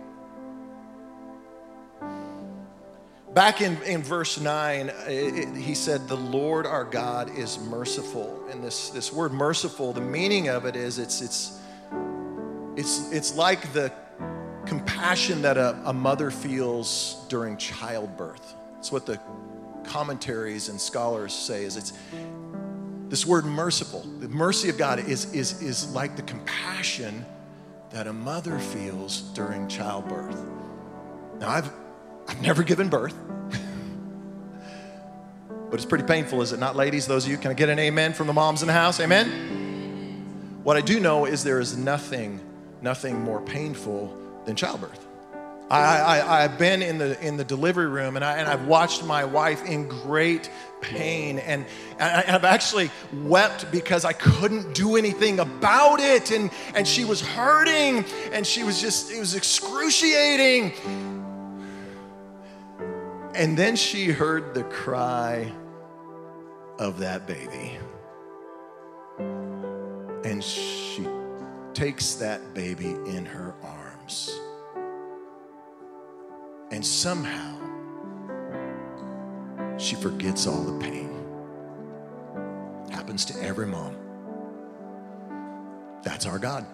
Back 3.35 3.61
in, 3.61 3.81
in 3.83 4.03
verse 4.03 4.41
9, 4.41 4.89
it, 4.89 4.95
it, 5.09 5.57
he 5.57 5.75
said, 5.75 6.09
The 6.09 6.17
Lord 6.17 6.67
our 6.67 6.85
God 6.85 7.31
is 7.37 7.59
merciful. 7.59 8.43
And 8.51 8.65
this, 8.65 8.91
this 8.91 9.13
word 9.13 9.33
merciful, 9.33 9.93
the 9.93 10.01
meaning 10.01 10.49
of 10.49 10.65
it 10.65 10.75
is 10.75 10.99
it's, 10.99 11.21
it's, 11.21 11.61
It's, 12.77 13.13
it's 13.13 13.37
like 13.37 13.73
the 13.73 13.93
compassion 14.67 15.43
that 15.43 15.57
a, 15.57 15.79
a 15.85 15.93
mother 15.93 16.31
feels 16.31 17.25
during 17.29 17.57
childbirth. 17.57 18.55
It's 18.79 18.91
what 18.91 19.07
the 19.07 19.21
commentaries 19.89 20.69
and 20.69 20.81
scholars 20.81 21.35
say 21.35 21.65
is 21.65 21.77
it's 21.77 21.93
this 23.09 23.25
word 23.25 23.47
merciful. 23.47 24.03
The 24.21 24.29
mercy 24.29 24.69
of 24.69 24.77
God 24.77 24.99
is, 25.01 25.33
is, 25.33 25.63
is 25.63 25.93
like 25.95 26.15
the 26.15 26.23
compassion 26.23 27.25
that 27.91 28.07
a 28.07 28.13
mother 28.13 28.59
feels 28.59 29.23
during 29.33 29.67
childbirth. 29.67 30.39
Now, 31.41 31.49
I've, 31.49 31.71
I've 32.27 32.43
never 32.43 32.63
given 32.63 32.91
birth, 32.91 33.15
but 35.49 35.75
it's 35.75 35.87
pretty 35.87 36.05
painful, 36.05 36.43
is 36.43 36.53
it 36.53 36.61
not, 36.61 36.77
ladies? 36.77 37.07
Those 37.07 37.25
of 37.25 37.31
you, 37.31 37.39
can 37.39 37.51
I 37.51 37.55
get 37.55 37.71
an 37.71 37.79
amen 37.79 38.13
from 38.13 38.27
the 38.27 38.35
moms 38.35 38.61
in 38.63 38.67
the 38.67 38.75
house? 38.75 39.01
Amen? 39.01 40.61
What 40.63 40.77
I 40.77 40.83
do 40.83 41.01
know 41.01 41.25
is 41.25 41.43
there 41.45 41.61
is 41.61 41.79
nothing, 41.79 42.41
nothing 42.83 43.19
more 43.23 43.41
painful 43.41 44.15
than 44.45 44.55
childbirth. 44.55 45.08
I, 45.71 46.43
have 46.43 46.59
been 46.59 46.83
in 46.83 46.99
the, 46.99 47.21
in 47.21 47.37
the 47.37 47.45
delivery 47.45 47.89
room 47.89 48.17
and, 48.17 48.25
I, 48.25 48.39
and 48.39 48.49
I've 48.49 48.67
watched 48.67 49.05
my 49.05 49.25
wife 49.25 49.65
in 49.67 49.89
great 49.89 50.51
pain. 50.81 51.39
And, 51.39 51.67
and 51.99 52.31
I've 52.31 52.45
actually 52.45 52.91
wept 53.13 53.71
because 53.71 54.05
I 54.05 54.13
couldn't 54.13 54.75
do 54.75 54.97
anything 54.97 55.41
about 55.41 56.01
it. 56.01 56.31
And, 56.31 56.51
and 56.75 56.87
she 56.87 57.05
was 57.05 57.21
hurting 57.21 58.05
and 58.33 58.47
she 58.47 58.63
was 58.65 58.81
just, 58.81 59.11
it 59.11 59.21
was 59.21 59.35
excruciating. 59.35 60.73
And 63.35 63.57
then 63.57 63.77
she 63.77 64.11
heard 64.11 64.55
the 64.55 64.65
cry 64.65 65.53
of 66.79 66.99
that 66.99 67.27
baby. 67.27 67.77
And 70.25 70.43
she 70.43 71.07
takes 71.75 72.15
that 72.15 72.55
baby 72.55 72.91
in 73.07 73.25
her 73.27 73.55
arms 73.63 74.39
and 76.71 76.85
somehow, 76.85 77.57
she 79.79 79.95
forgets 79.95 80.47
all 80.47 80.63
the 80.63 80.79
pain. 80.79 81.09
Happens 82.91 83.25
to 83.27 83.43
every 83.43 83.67
mom. 83.67 83.97
That's 86.03 86.27
our 86.27 86.39
God. 86.39 86.67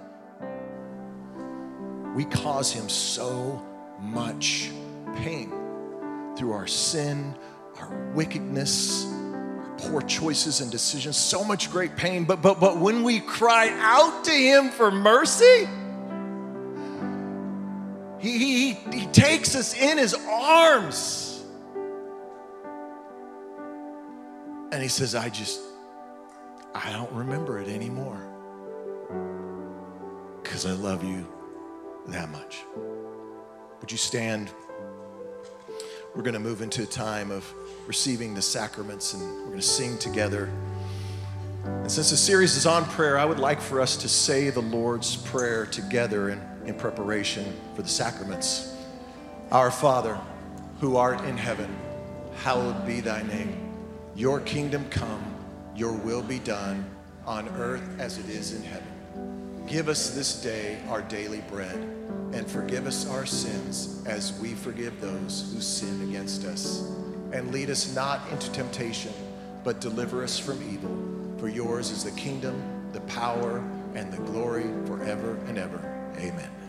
We 2.14 2.24
cause 2.24 2.72
him 2.72 2.88
so 2.88 3.62
much 4.00 4.70
pain 5.16 5.52
through 6.36 6.52
our 6.52 6.66
sin, 6.66 7.34
our 7.78 8.12
wickedness, 8.14 9.04
our 9.04 9.74
poor 9.78 10.02
choices 10.02 10.60
and 10.60 10.70
decisions, 10.70 11.16
so 11.16 11.44
much 11.44 11.70
great 11.70 11.96
pain. 11.96 12.24
But, 12.24 12.42
but, 12.42 12.60
but 12.60 12.78
when 12.78 13.02
we 13.02 13.20
cry 13.20 13.68
out 13.80 14.24
to 14.24 14.32
him 14.32 14.70
for 14.70 14.90
mercy, 14.90 15.68
he, 18.24 18.38
he, 18.38 18.72
he 18.90 19.06
takes 19.08 19.54
us 19.54 19.74
in 19.74 19.98
his 19.98 20.14
arms. 20.14 21.44
And 24.72 24.82
he 24.82 24.88
says, 24.88 25.14
I 25.14 25.28
just, 25.28 25.60
I 26.74 26.90
don't 26.90 27.12
remember 27.12 27.60
it 27.60 27.68
anymore. 27.68 28.18
Because 30.42 30.64
I 30.64 30.72
love 30.72 31.04
you 31.04 31.28
that 32.08 32.30
much. 32.30 32.64
Would 33.80 33.92
you 33.92 33.98
stand? 33.98 34.50
We're 36.14 36.22
going 36.22 36.32
to 36.32 36.40
move 36.40 36.62
into 36.62 36.84
a 36.84 36.86
time 36.86 37.30
of 37.30 37.52
receiving 37.86 38.32
the 38.32 38.42
sacraments 38.42 39.12
and 39.12 39.22
we're 39.22 39.48
going 39.48 39.60
to 39.60 39.62
sing 39.62 39.98
together. 39.98 40.50
And 41.64 41.92
since 41.92 42.08
the 42.08 42.16
series 42.16 42.56
is 42.56 42.64
on 42.64 42.86
prayer, 42.86 43.18
I 43.18 43.26
would 43.26 43.38
like 43.38 43.60
for 43.60 43.82
us 43.82 43.98
to 43.98 44.08
say 44.08 44.48
the 44.48 44.62
Lord's 44.62 45.16
Prayer 45.16 45.66
together. 45.66 46.30
And 46.30 46.40
in 46.66 46.74
preparation 46.74 47.52
for 47.74 47.82
the 47.82 47.88
sacraments. 47.88 48.74
Our 49.50 49.70
Father, 49.70 50.18
who 50.80 50.96
art 50.96 51.20
in 51.24 51.36
heaven, 51.36 51.74
hallowed 52.36 52.86
be 52.86 53.00
thy 53.00 53.22
name. 53.22 53.72
Your 54.16 54.40
kingdom 54.40 54.86
come, 54.90 55.22
your 55.74 55.92
will 55.92 56.22
be 56.22 56.38
done 56.38 56.84
on 57.26 57.48
earth 57.56 57.82
as 57.98 58.18
it 58.18 58.28
is 58.28 58.54
in 58.54 58.62
heaven. 58.62 59.64
Give 59.66 59.88
us 59.88 60.10
this 60.10 60.42
day 60.42 60.78
our 60.88 61.02
daily 61.02 61.42
bread, 61.50 61.76
and 62.32 62.46
forgive 62.46 62.86
us 62.86 63.08
our 63.08 63.24
sins 63.24 64.02
as 64.06 64.38
we 64.40 64.54
forgive 64.54 65.00
those 65.00 65.50
who 65.52 65.60
sin 65.60 66.02
against 66.08 66.44
us. 66.44 66.90
And 67.32 67.50
lead 67.50 67.70
us 67.70 67.94
not 67.94 68.20
into 68.30 68.52
temptation, 68.52 69.12
but 69.64 69.80
deliver 69.80 70.22
us 70.22 70.38
from 70.38 70.62
evil. 70.70 70.96
For 71.38 71.48
yours 71.48 71.90
is 71.90 72.04
the 72.04 72.10
kingdom, 72.12 72.62
the 72.92 73.00
power, 73.02 73.58
and 73.94 74.12
the 74.12 74.18
glory 74.18 74.66
forever 74.86 75.38
and 75.46 75.58
ever. 75.58 75.93
Amen. 76.18 76.63